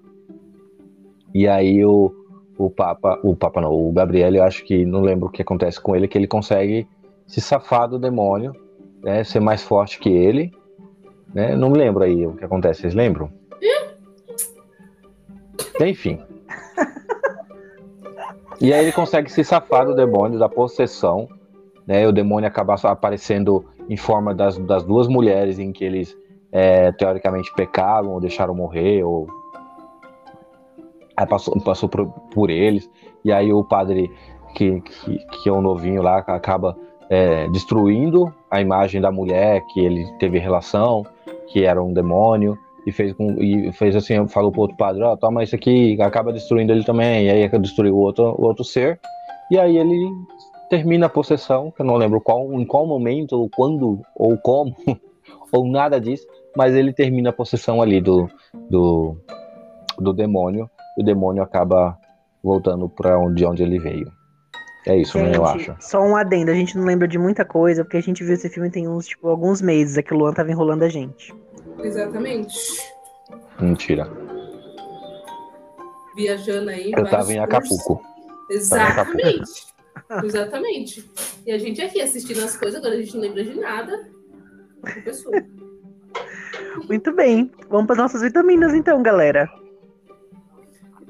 E 1.33 1.47
aí 1.47 1.85
o, 1.85 2.11
o 2.57 2.69
Papa, 2.69 3.19
o 3.23 3.35
Papa 3.35 3.61
não, 3.61 3.71
o 3.71 3.91
Gabriel, 3.91 4.33
eu 4.33 4.43
acho 4.43 4.65
que 4.65 4.83
não 4.83 5.01
lembro 5.01 5.27
o 5.27 5.31
que 5.31 5.43
acontece 5.43 5.79
com 5.79 5.95
ele, 5.95 6.07
que 6.07 6.17
ele 6.17 6.27
consegue 6.27 6.87
se 7.27 7.39
safar 7.39 7.87
do 7.87 7.99
demônio, 7.99 8.53
né, 9.03 9.23
ser 9.23 9.39
mais 9.39 9.61
forte 9.61 9.99
que 9.99 10.09
ele, 10.09 10.51
né? 11.33 11.55
Não 11.55 11.69
me 11.69 11.77
lembro 11.77 12.03
aí 12.03 12.25
o 12.25 12.33
que 12.33 12.45
acontece, 12.45 12.81
vocês 12.81 12.95
lembram? 12.95 13.29
Enfim. 15.79 16.19
E 18.59 18.73
aí 18.73 18.85
ele 18.85 18.91
consegue 18.91 19.31
se 19.31 19.43
safar 19.43 19.85
do 19.85 19.95
demônio, 19.95 20.39
da 20.39 20.49
possessão, 20.49 21.27
né? 21.85 22.07
O 22.07 22.11
demônio 22.11 22.47
acaba 22.47 22.75
aparecendo 22.83 23.65
em 23.89 23.95
forma 23.95 24.33
das, 24.33 24.57
das 24.57 24.83
duas 24.83 25.07
mulheres 25.07 25.59
em 25.59 25.71
que 25.71 25.85
eles 25.85 26.17
é, 26.51 26.91
teoricamente 26.91 27.51
pecaram 27.55 28.11
ou 28.11 28.19
deixaram 28.19 28.55
morrer, 28.55 29.03
ou 29.03 29.27
aí 31.15 31.25
passou, 31.25 31.59
passou 31.61 31.87
por, 31.87 32.07
por 32.33 32.49
eles, 32.49 32.89
e 33.23 33.31
aí 33.31 33.51
o 33.53 33.63
padre, 33.63 34.11
que, 34.53 34.81
que, 34.81 35.17
que 35.17 35.49
é 35.49 35.51
um 35.51 35.61
novinho 35.61 36.01
lá, 36.01 36.17
acaba 36.17 36.77
é, 37.09 37.47
destruindo 37.49 38.33
a 38.49 38.59
imagem 38.61 38.99
da 38.99 39.11
mulher 39.11 39.61
que 39.67 39.79
ele 39.79 40.05
teve 40.19 40.39
relação, 40.39 41.05
que 41.47 41.63
era 41.63 41.81
um 41.81 41.93
demônio, 41.93 42.57
e 42.87 42.91
fez, 42.93 43.11
com, 43.11 43.43
e 43.43 43.69
fez 43.73 43.97
assim, 43.97 44.25
falou 44.29 44.49
pro 44.49 44.61
outro 44.61 44.77
padre, 44.77 45.03
ó, 45.03 45.11
oh, 45.11 45.17
toma 45.17 45.43
isso 45.43 45.53
aqui, 45.53 46.01
acaba 46.01 46.31
destruindo 46.31 46.71
ele 46.71 46.85
também, 46.85 47.25
e 47.25 47.29
aí 47.29 47.59
destruiu 47.59 47.93
o 47.93 47.99
outro, 47.99 48.33
o 48.37 48.45
outro 48.45 48.63
ser, 48.63 48.97
e 49.51 49.59
aí 49.59 49.77
ele 49.77 50.09
termina 50.69 51.07
a 51.07 51.09
possessão, 51.09 51.69
que 51.69 51.81
eu 51.81 51.85
não 51.85 51.97
lembro 51.97 52.21
qual, 52.21 52.49
em 52.53 52.65
qual 52.65 52.87
momento, 52.87 53.33
ou 53.33 53.49
quando, 53.49 53.99
ou 54.15 54.37
como, 54.37 54.73
ou 55.51 55.67
nada 55.67 55.99
disso, 55.99 56.25
mas 56.55 56.75
ele 56.75 56.93
termina 56.93 57.29
a 57.29 57.33
possessão 57.33 57.81
ali 57.81 57.99
do, 57.99 58.29
do, 58.69 59.17
do 59.99 60.13
demônio, 60.13 60.69
e 60.97 61.01
o 61.01 61.05
demônio 61.05 61.43
acaba 61.43 61.97
voltando 62.41 62.87
para 62.87 63.19
onde, 63.19 63.45
onde 63.45 63.63
ele 63.63 63.79
veio. 63.79 64.09
É 64.87 64.95
isso, 64.95 65.19
gente, 65.19 65.31
né, 65.31 65.37
eu 65.37 65.45
acho. 65.45 65.75
Só 65.81 66.01
um 66.01 66.15
adendo, 66.15 66.49
a 66.49 66.53
gente 66.53 66.77
não 66.77 66.85
lembra 66.85 67.07
de 67.07 67.17
muita 67.17 67.43
coisa, 67.43 67.83
porque 67.83 67.97
a 67.97 68.01
gente 68.01 68.23
viu 68.23 68.33
esse 68.33 68.49
filme 68.49 68.69
tem 68.69 68.87
uns, 68.87 69.05
tipo, 69.05 69.27
alguns 69.27 69.61
meses, 69.61 69.97
é 69.97 70.01
que 70.01 70.13
o 70.13 70.17
Luan 70.17 70.33
tava 70.33 70.49
enrolando 70.49 70.83
a 70.83 70.89
gente. 70.89 71.35
Exatamente. 71.79 72.57
Mentira. 73.59 74.09
Viajando 76.15 76.69
aí. 76.69 76.93
Eu 76.95 77.09
tava 77.09 77.33
em 77.33 77.39
Acapulco. 77.39 78.01
Exatamente. 78.49 79.67
Exatamente. 80.23 81.11
E 81.45 81.51
a 81.51 81.57
gente 81.57 81.81
aqui 81.81 82.01
assistindo 82.01 82.43
as 82.43 82.55
coisas, 82.55 82.79
agora 82.79 82.95
a 82.95 83.01
gente 83.01 83.13
não 83.13 83.21
lembra 83.21 83.43
de 83.43 83.59
nada. 83.59 84.09
Muito 86.87 87.13
bem. 87.13 87.51
Vamos 87.69 87.87
para 87.87 87.95
as 87.95 88.01
nossas 88.01 88.21
vitaminas 88.21 88.73
então, 88.73 89.03
galera. 89.03 89.49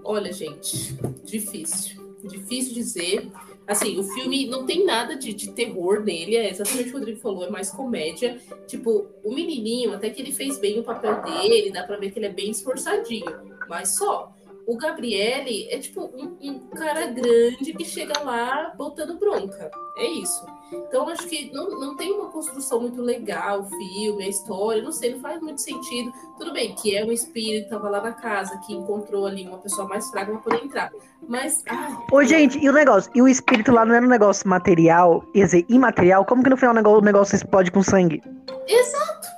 Olha, 0.04 0.34
gente, 0.34 0.98
difícil. 1.24 2.02
Difícil 2.24 2.74
dizer. 2.74 3.30
Assim, 3.68 4.00
o 4.00 4.04
filme 4.04 4.48
não 4.48 4.66
tem 4.66 4.86
nada 4.86 5.16
de, 5.16 5.34
de 5.34 5.52
terror 5.52 6.02
nele, 6.02 6.38
é 6.38 6.50
exatamente 6.50 6.88
o 6.88 6.92
que 6.92 6.96
o 6.96 7.00
Rodrigo 7.00 7.20
falou, 7.20 7.44
é 7.44 7.50
mais 7.50 7.70
comédia. 7.70 8.40
Tipo, 8.66 9.08
o 9.24 9.34
menininho, 9.34 9.94
até 9.94 10.10
que 10.10 10.22
ele 10.22 10.32
fez 10.32 10.58
bem 10.58 10.80
o 10.80 10.84
papel 10.84 11.22
dele, 11.22 11.72
dá 11.72 11.84
pra 11.84 11.98
ver 11.98 12.12
que 12.12 12.20
ele 12.20 12.28
é 12.28 12.34
bem 12.34 12.50
esforçadinho, 12.50 13.26
mas 13.68 13.96
só 13.96 14.34
o 14.68 14.78
Gabriele 14.78 15.68
é 15.70 15.80
tipo 15.80 16.02
um, 16.02 16.38
um, 16.42 16.60
cara 16.68 17.08
grande 17.08 17.74
que 17.74 17.86
chega 17.86 18.22
lá 18.22 18.74
botando 18.78 19.18
bronca. 19.18 19.72
É 19.98 20.06
isso. 20.06 20.46
Então 20.72 21.08
acho 21.10 21.28
que 21.28 21.52
não, 21.54 21.70
não 21.80 21.96
tem 21.96 22.12
uma 22.12 22.30
construção 22.30 22.82
muito 22.82 23.02
legal, 23.02 23.62
o 23.62 23.70
filme, 23.70 24.24
a 24.24 24.28
história, 24.28 24.82
não 24.82 24.92
sei, 24.92 25.14
não 25.14 25.20
faz 25.20 25.42
muito 25.42 25.62
sentido. 25.62 26.12
Tudo 26.38 26.54
bem 26.54 26.76
que 26.76 26.96
é 26.98 27.06
um 27.06 27.12
espírito 27.12 27.66
que 27.66 27.70
tava 27.70 27.90
lá 27.90 28.02
na 28.02 28.12
casa, 28.12 28.58
que 28.66 28.74
encontrou 28.74 29.26
ali 29.26 29.48
uma 29.48 29.58
pessoa 29.58 29.88
mais 29.88 30.10
fraca 30.10 30.32
pra 30.32 30.42
poder 30.42 30.66
entrar. 30.66 30.92
Mas. 31.28 31.64
Ai, 31.68 31.98
Ô, 32.12 32.24
gente, 32.24 32.60
e 32.60 32.70
o 32.70 32.74
negócio? 32.74 33.12
E 33.16 33.22
o 33.22 33.28
espírito 33.28 33.72
lá 33.72 33.86
não 33.86 33.96
era 33.96 34.06
um 34.06 34.10
negócio 34.10 34.48
material, 34.48 35.24
quer 35.34 35.46
dizer, 35.46 35.66
imaterial? 35.70 36.26
Como 36.26 36.44
que 36.44 36.50
no 36.50 36.58
final 36.58 36.74
o 36.74 36.76
negócio, 36.76 37.00
o 37.00 37.06
negócio 37.06 37.36
explode 37.36 37.72
com 37.72 37.82
sangue? 37.82 38.22
Exato! 38.68 39.37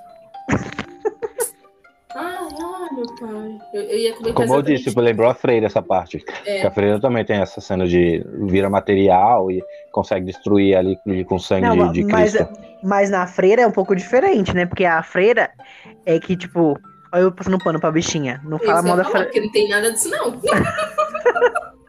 Meu 2.91 3.05
pai. 3.19 3.57
Eu, 3.73 3.81
eu 3.83 3.97
ia 3.97 4.13
comentar 4.13 4.33
Como 4.33 4.55
eu 4.55 4.61
disse, 4.61 4.85
tipo, 4.85 5.01
lembrou 5.01 5.29
a 5.29 5.33
Freira 5.33 5.65
essa 5.65 5.81
parte. 5.81 6.23
É. 6.45 6.65
a 6.65 6.71
Freira 6.71 6.99
também 6.99 7.25
tem 7.25 7.37
essa 7.37 7.61
cena 7.61 7.87
de 7.87 8.23
vira 8.45 8.69
material 8.69 9.51
e 9.51 9.63
consegue 9.91 10.25
destruir 10.25 10.75
ali 10.75 10.97
com 11.25 11.39
sangue 11.39 11.67
Não, 11.67 11.91
de, 11.91 12.03
de 12.03 12.11
mas, 12.11 12.33
Cristo. 12.33 12.53
Mas 12.83 13.09
na 13.09 13.27
Freira 13.27 13.61
é 13.61 13.67
um 13.67 13.71
pouco 13.71 13.95
diferente, 13.95 14.53
né? 14.53 14.65
Porque 14.65 14.85
a 14.85 15.01
Freira 15.03 15.51
é 16.05 16.19
que, 16.19 16.35
tipo, 16.35 16.79
olha 17.11 17.21
eu 17.21 17.31
passando 17.31 17.57
pano 17.59 17.79
pra 17.79 17.91
bichinha. 17.91 18.41
Não 18.43 18.59
fala 18.59 18.81
mal 18.81 18.97
da 18.97 19.05
Freira. 19.05 19.25
Porque 19.25 19.41
não 19.41 19.51
tem 19.51 19.69
nada 19.69 19.91
disso, 19.91 20.09
não. 20.09 20.39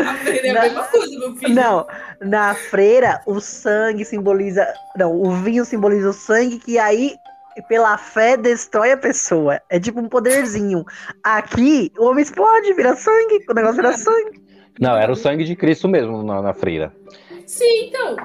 A 0.00 0.14
freira 0.14 0.46
é 0.46 0.50
a 0.50 0.62
mesma 0.62 0.84
coisa, 0.84 1.18
meu 1.18 1.36
filho. 1.36 1.54
Não, 1.54 1.86
na 2.22 2.54
freira, 2.54 3.20
o 3.26 3.40
sangue 3.40 4.04
simboliza. 4.04 4.66
Não, 4.96 5.14
o 5.14 5.30
vinho 5.32 5.64
simboliza 5.64 6.08
o 6.08 6.12
sangue, 6.12 6.58
que 6.58 6.78
aí 6.78 7.14
pela 7.68 7.96
fé 7.98 8.36
destrói 8.36 8.92
a 8.92 8.96
pessoa. 8.96 9.60
É 9.68 9.78
tipo 9.78 10.00
um 10.00 10.08
poderzinho. 10.08 10.84
Aqui, 11.22 11.92
o 11.98 12.06
homem 12.06 12.22
explode, 12.22 12.72
vira 12.74 12.94
sangue, 12.96 13.44
o 13.48 13.54
negócio 13.54 13.76
vira 13.76 13.96
sangue. 13.96 14.42
Não, 14.80 14.96
era 14.96 15.12
o 15.12 15.16
sangue 15.16 15.44
de 15.44 15.56
Cristo 15.56 15.88
mesmo 15.88 16.22
na, 16.22 16.40
na 16.40 16.54
freira. 16.54 16.94
Sim, 17.46 17.88
então. 17.88 18.16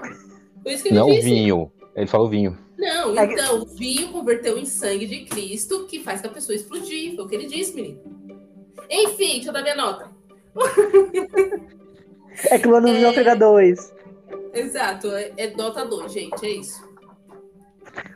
Por 0.64 0.72
isso 0.72 0.84
que 0.84 0.94
Não 0.94 1.08
disse. 1.08 1.22
vinho. 1.22 1.72
Ele 1.96 2.08
falou 2.08 2.30
vinho. 2.30 2.58
Não, 2.78 3.18
é 3.18 3.26
então, 3.26 3.62
o 3.62 3.66
vinho 3.66 4.10
converteu 4.10 4.58
em 4.58 4.66
sangue 4.66 5.06
de 5.06 5.26
Cristo, 5.26 5.86
que 5.86 6.00
faz 6.00 6.22
que 6.22 6.28
a 6.28 6.30
pessoa 6.30 6.56
explodir. 6.56 7.16
Foi 7.16 7.26
o 7.26 7.28
que 7.28 7.36
ele 7.36 7.48
disse, 7.48 7.74
menino. 7.74 8.00
Enfim, 8.90 9.36
deixa 9.36 9.50
eu 9.50 9.54
dar 9.54 9.62
minha 9.62 9.76
nota. 9.76 10.10
É 12.50 12.60
que 12.60 12.68
o 12.68 12.76
ano 12.76 12.90
é... 12.90 13.14
Freira 13.14 13.36
2. 13.36 13.94
Exato, 14.54 15.12
é, 15.12 15.32
é 15.38 15.56
nota 15.56 15.86
2, 15.86 16.12
gente, 16.12 16.46
é 16.46 16.50
isso. 16.50 16.84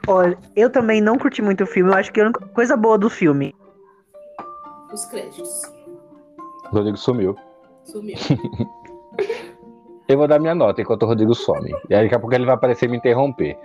Olha, 0.08 0.38
eu 0.56 0.70
também 0.70 1.02
não 1.02 1.18
curti 1.18 1.42
muito 1.42 1.64
o 1.64 1.68
filme. 1.68 1.92
Eu 1.92 1.96
acho 1.96 2.12
que 2.12 2.20
a 2.20 2.26
única 2.26 2.46
coisa 2.48 2.76
boa 2.76 2.98
do 2.98 3.10
filme. 3.10 3.56
Os 4.92 5.06
créditos. 5.06 5.62
O 6.72 6.76
Rodrigo 6.76 6.98
sumiu. 6.98 7.36
Sumiu. 7.84 8.16
eu 10.08 10.18
vou 10.18 10.28
dar 10.28 10.40
minha 10.40 10.56
nota 10.56 10.82
enquanto 10.82 11.04
o 11.04 11.06
Rodrigo 11.06 11.36
some. 11.36 11.72
E 11.90 11.96
aí 11.96 12.04
daqui 12.04 12.16
a 12.16 12.20
pouco 12.20 12.34
ele 12.34 12.46
vai 12.46 12.56
aparecer 12.56 12.86
e 12.86 12.90
me 12.90 12.98
interromper. 12.98 13.58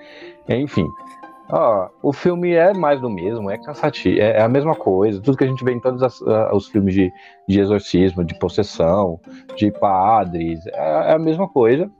Enfim. 0.49 0.87
Ó, 1.51 1.89
o 2.03 2.13
filme 2.13 2.53
é 2.53 2.73
mais 2.73 3.01
do 3.01 3.11
mesmo, 3.11 3.51
é 3.51 3.59
cansativo, 3.59 4.19
é, 4.19 4.39
é 4.39 4.43
a 4.43 4.49
mesma 4.49 4.75
coisa. 4.75 5.21
Tudo 5.21 5.37
que 5.37 5.45
a 5.45 5.47
gente 5.47 5.63
vê 5.63 5.73
em 5.73 5.81
todos 5.81 6.03
as, 6.03 6.19
uh, 6.23 6.55
os 6.55 6.69
filmes 6.69 6.95
de, 6.95 7.13
de 7.47 7.61
exorcismo, 7.61 8.25
de 8.25 8.39
possessão, 8.39 9.21
de 9.55 9.71
padres, 9.71 10.67
é, 10.69 11.11
é 11.11 11.13
a 11.13 11.19
mesma 11.19 11.47
coisa 11.47 11.91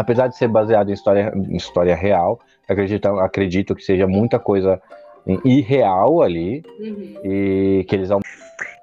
apesar 0.00 0.28
de 0.28 0.36
ser 0.36 0.48
baseado 0.48 0.88
em 0.88 0.94
história, 0.94 1.32
em 1.34 1.56
história 1.56 1.94
real, 1.94 2.40
acredito, 2.70 3.06
acredito 3.18 3.74
que 3.74 3.82
seja 3.82 4.06
muita 4.06 4.38
coisa 4.38 4.80
irreal 5.44 6.22
ali 6.22 6.62
uhum. 6.78 7.20
e 7.24 7.84
que 7.88 7.94
eles 7.94 8.08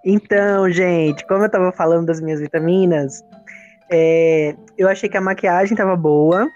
Então, 0.05 0.69
gente, 0.69 1.25
como 1.25 1.43
eu 1.43 1.49
tava 1.49 1.71
falando 1.71 2.05
das 2.07 2.21
minhas 2.21 2.39
vitaminas, 2.39 3.23
é, 3.91 4.55
eu 4.77 4.87
achei 4.87 5.09
que 5.09 5.17
a 5.17 5.21
maquiagem 5.21 5.75
tava 5.75 5.95
boa, 5.95 6.47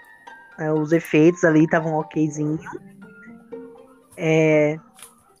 é, 0.58 0.72
os 0.72 0.92
efeitos 0.92 1.42
ali 1.44 1.64
estavam 1.64 1.98
okzinho. 1.98 2.58
É, 4.16 4.78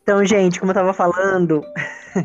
então, 0.02 0.24
gente, 0.24 0.58
como 0.58 0.72
eu 0.72 0.74
tava 0.74 0.92
falando. 0.92 1.62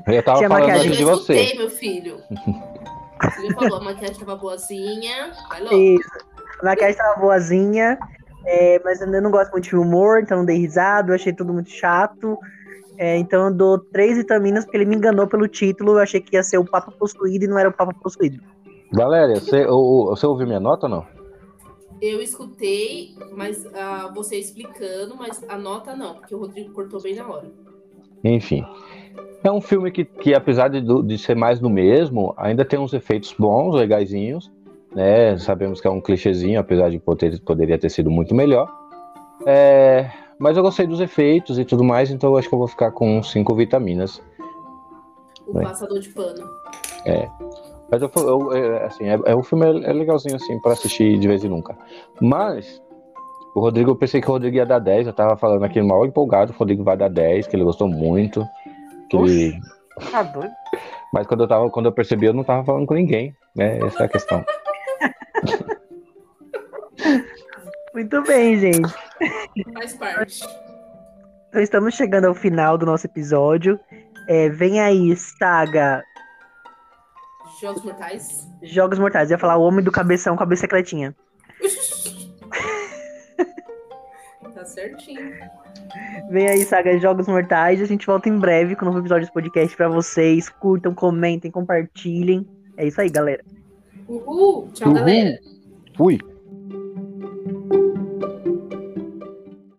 Eu 0.07 0.23
tava 0.23 0.39
falando 0.39 0.49
maquiagem 0.49 0.91
de 0.91 1.03
você. 1.03 1.33
Escutei, 1.33 1.57
meu 1.59 1.69
filho. 1.69 2.17
Você 3.17 3.47
já 3.47 3.53
falou, 3.55 3.77
a 3.77 3.83
maquiagem 3.83 4.15
tava 4.19 4.35
boazinha. 4.35 5.31
Logo. 5.59 5.75
Isso. 5.75 6.09
A 6.61 6.65
maquiagem 6.65 6.97
tava 6.97 7.19
boazinha. 7.19 7.97
É, 8.49 8.81
mas 8.81 9.01
eu 9.01 9.21
não 9.21 9.29
gosto 9.29 9.51
muito 9.51 9.67
de 9.67 9.75
humor, 9.75 10.21
então 10.21 10.37
não 10.37 10.45
dei 10.45 10.57
risada, 10.57 11.11
eu 11.11 11.15
achei 11.15 11.33
tudo 11.33 11.53
muito 11.53 11.69
chato. 11.69 12.37
É, 12.97 13.17
então 13.17 13.47
eu 13.47 13.53
dou 13.53 13.77
três 13.77 14.15
vitaminas 14.17 14.63
porque 14.63 14.77
ele 14.77 14.85
me 14.85 14.95
enganou 14.95 15.27
pelo 15.27 15.49
título. 15.49 15.93
Eu 15.93 15.99
achei 15.99 16.21
que 16.21 16.35
ia 16.35 16.43
ser 16.43 16.57
o 16.57 16.65
Papa 16.65 16.89
Possuído 16.91 17.43
e 17.43 17.47
não 17.47 17.59
era 17.59 17.67
o 17.67 17.73
Papa 17.73 17.93
Possuído. 17.93 18.41
Valéria, 18.93 19.35
você, 19.35 19.65
você 19.65 20.25
ouviu 20.25 20.47
minha 20.47 20.61
nota 20.61 20.85
ou 20.85 20.89
não? 20.89 21.05
Eu 22.01 22.21
escutei, 22.21 23.15
mas 23.35 23.65
uh, 23.65 24.13
você 24.15 24.37
explicando, 24.37 25.17
mas 25.17 25.43
a 25.49 25.57
nota 25.57 25.95
não, 25.95 26.15
porque 26.15 26.33
o 26.33 26.39
Rodrigo 26.39 26.71
cortou 26.71 27.01
bem 27.01 27.15
na 27.15 27.27
hora. 27.27 27.51
Enfim. 28.23 28.65
É 29.43 29.51
um 29.51 29.59
filme 29.59 29.91
que, 29.91 30.05
que 30.05 30.33
apesar 30.33 30.69
de, 30.69 30.81
de 30.81 31.17
ser 31.17 31.35
mais 31.35 31.59
do 31.59 31.69
mesmo, 31.69 32.33
ainda 32.37 32.63
tem 32.63 32.79
uns 32.79 32.93
efeitos 32.93 33.35
bons, 33.37 33.75
legaisinhos 33.75 34.49
né? 34.97 35.37
Sabemos 35.37 35.79
que 35.79 35.87
é 35.87 35.91
um 35.91 36.01
clichêzinho, 36.01 36.59
apesar 36.59 36.89
de 36.89 36.97
poder, 36.97 37.39
poderia 37.41 37.77
ter 37.77 37.89
sido 37.89 38.09
muito 38.09 38.33
melhor. 38.33 38.67
É, 39.45 40.09
mas 40.39 40.57
eu 40.57 40.63
gostei 40.63 40.87
dos 40.87 40.99
efeitos 40.99 41.59
e 41.59 41.63
tudo 41.63 41.83
mais, 41.83 42.09
então 42.09 42.31
eu 42.31 42.37
acho 42.37 42.49
que 42.49 42.55
eu 42.55 42.57
vou 42.57 42.67
ficar 42.67 42.89
com 42.89 43.21
cinco 43.21 43.53
vitaminas. 43.53 44.19
O 45.45 45.53
né? 45.53 45.65
passador 45.65 45.99
de 45.99 46.09
pano. 46.09 46.43
É. 47.05 47.29
Mas 47.91 48.01
eu, 48.01 48.11
eu 48.15 48.53
é, 48.53 48.85
assim, 48.85 49.05
é, 49.05 49.19
é, 49.23 49.35
um 49.35 49.43
filme 49.43 49.67
é, 49.67 49.91
é 49.91 49.93
legalzinho 49.93 50.35
assim 50.35 50.59
para 50.59 50.71
assistir 50.73 51.19
de 51.19 51.27
vez 51.27 51.43
em 51.43 51.47
nunca. 51.47 51.77
Mas 52.19 52.81
o 53.53 53.59
Rodrigo, 53.59 53.91
eu 53.91 53.95
pensei 53.95 54.19
que 54.19 54.27
o 54.27 54.31
Rodrigo 54.31 54.57
ia 54.57 54.65
dar 54.65 54.79
10, 54.79 55.05
eu 55.05 55.13
tava 55.13 55.37
falando 55.37 55.63
aqui 55.63 55.79
mal 55.79 56.07
empolgado, 56.07 56.51
o 56.51 56.55
Rodrigo 56.55 56.83
vai 56.83 56.97
dar 56.97 57.07
10, 57.07 57.45
que 57.45 57.55
ele 57.55 57.63
gostou 57.63 57.87
muito. 57.87 58.43
Que 59.11 59.15
ele... 59.15 59.59
Tá 60.11 60.23
doido. 60.23 60.51
Mas 61.13 61.27
quando 61.27 61.43
eu, 61.43 61.47
tava, 61.47 61.69
quando 61.69 61.85
eu 61.85 61.91
percebi, 61.91 62.25
eu 62.25 62.33
não 62.33 62.43
tava 62.43 62.65
falando 62.65 62.87
com 62.87 62.95
ninguém, 62.95 63.33
né? 63.55 63.77
Essa 63.79 64.03
é 64.03 64.05
a 64.07 64.09
questão. 64.09 64.43
Muito 67.93 68.21
bem, 68.23 68.59
gente. 68.59 68.93
Faz 69.73 69.93
parte. 69.95 70.43
Então 71.49 71.61
estamos 71.61 71.95
chegando 71.95 72.25
ao 72.25 72.35
final 72.35 72.77
do 72.77 72.85
nosso 72.85 73.07
episódio. 73.07 73.79
É, 74.27 74.49
vem 74.49 74.79
aí, 74.79 75.15
saga. 75.15 76.03
Jogos 77.59 77.83
Mortais. 77.83 78.47
Jogos 78.61 78.99
Mortais. 78.99 79.31
Eu 79.31 79.35
ia 79.35 79.39
falar 79.39 79.57
o 79.57 79.63
Homem 79.63 79.83
do 79.83 79.91
Cabeção 79.91 80.35
com 80.35 80.43
a 80.43 80.45
bicicletinha. 80.45 81.15
tá 84.53 84.65
certinho. 84.65 85.33
Vem 86.29 86.47
aí, 86.47 86.63
Saga 86.65 86.91
de 86.91 86.99
Jogos 86.99 87.27
Mortais. 87.27 87.81
A 87.81 87.85
gente 87.85 88.05
volta 88.05 88.29
em 88.29 88.37
breve 88.37 88.75
com 88.75 88.83
um 88.83 88.89
novo 88.89 88.99
episódio 88.99 89.21
desse 89.21 89.33
podcast 89.33 89.75
pra 89.75 89.87
vocês. 89.87 90.49
Curtam, 90.49 90.93
comentem, 90.93 91.49
compartilhem. 91.49 92.45
É 92.75 92.85
isso 92.85 93.01
aí, 93.01 93.09
galera. 93.09 93.43
Uhul! 94.07 94.71
Tchau, 94.73 94.87
Uhul. 94.89 94.99
galera. 94.99 95.39
Fui. 95.95 96.19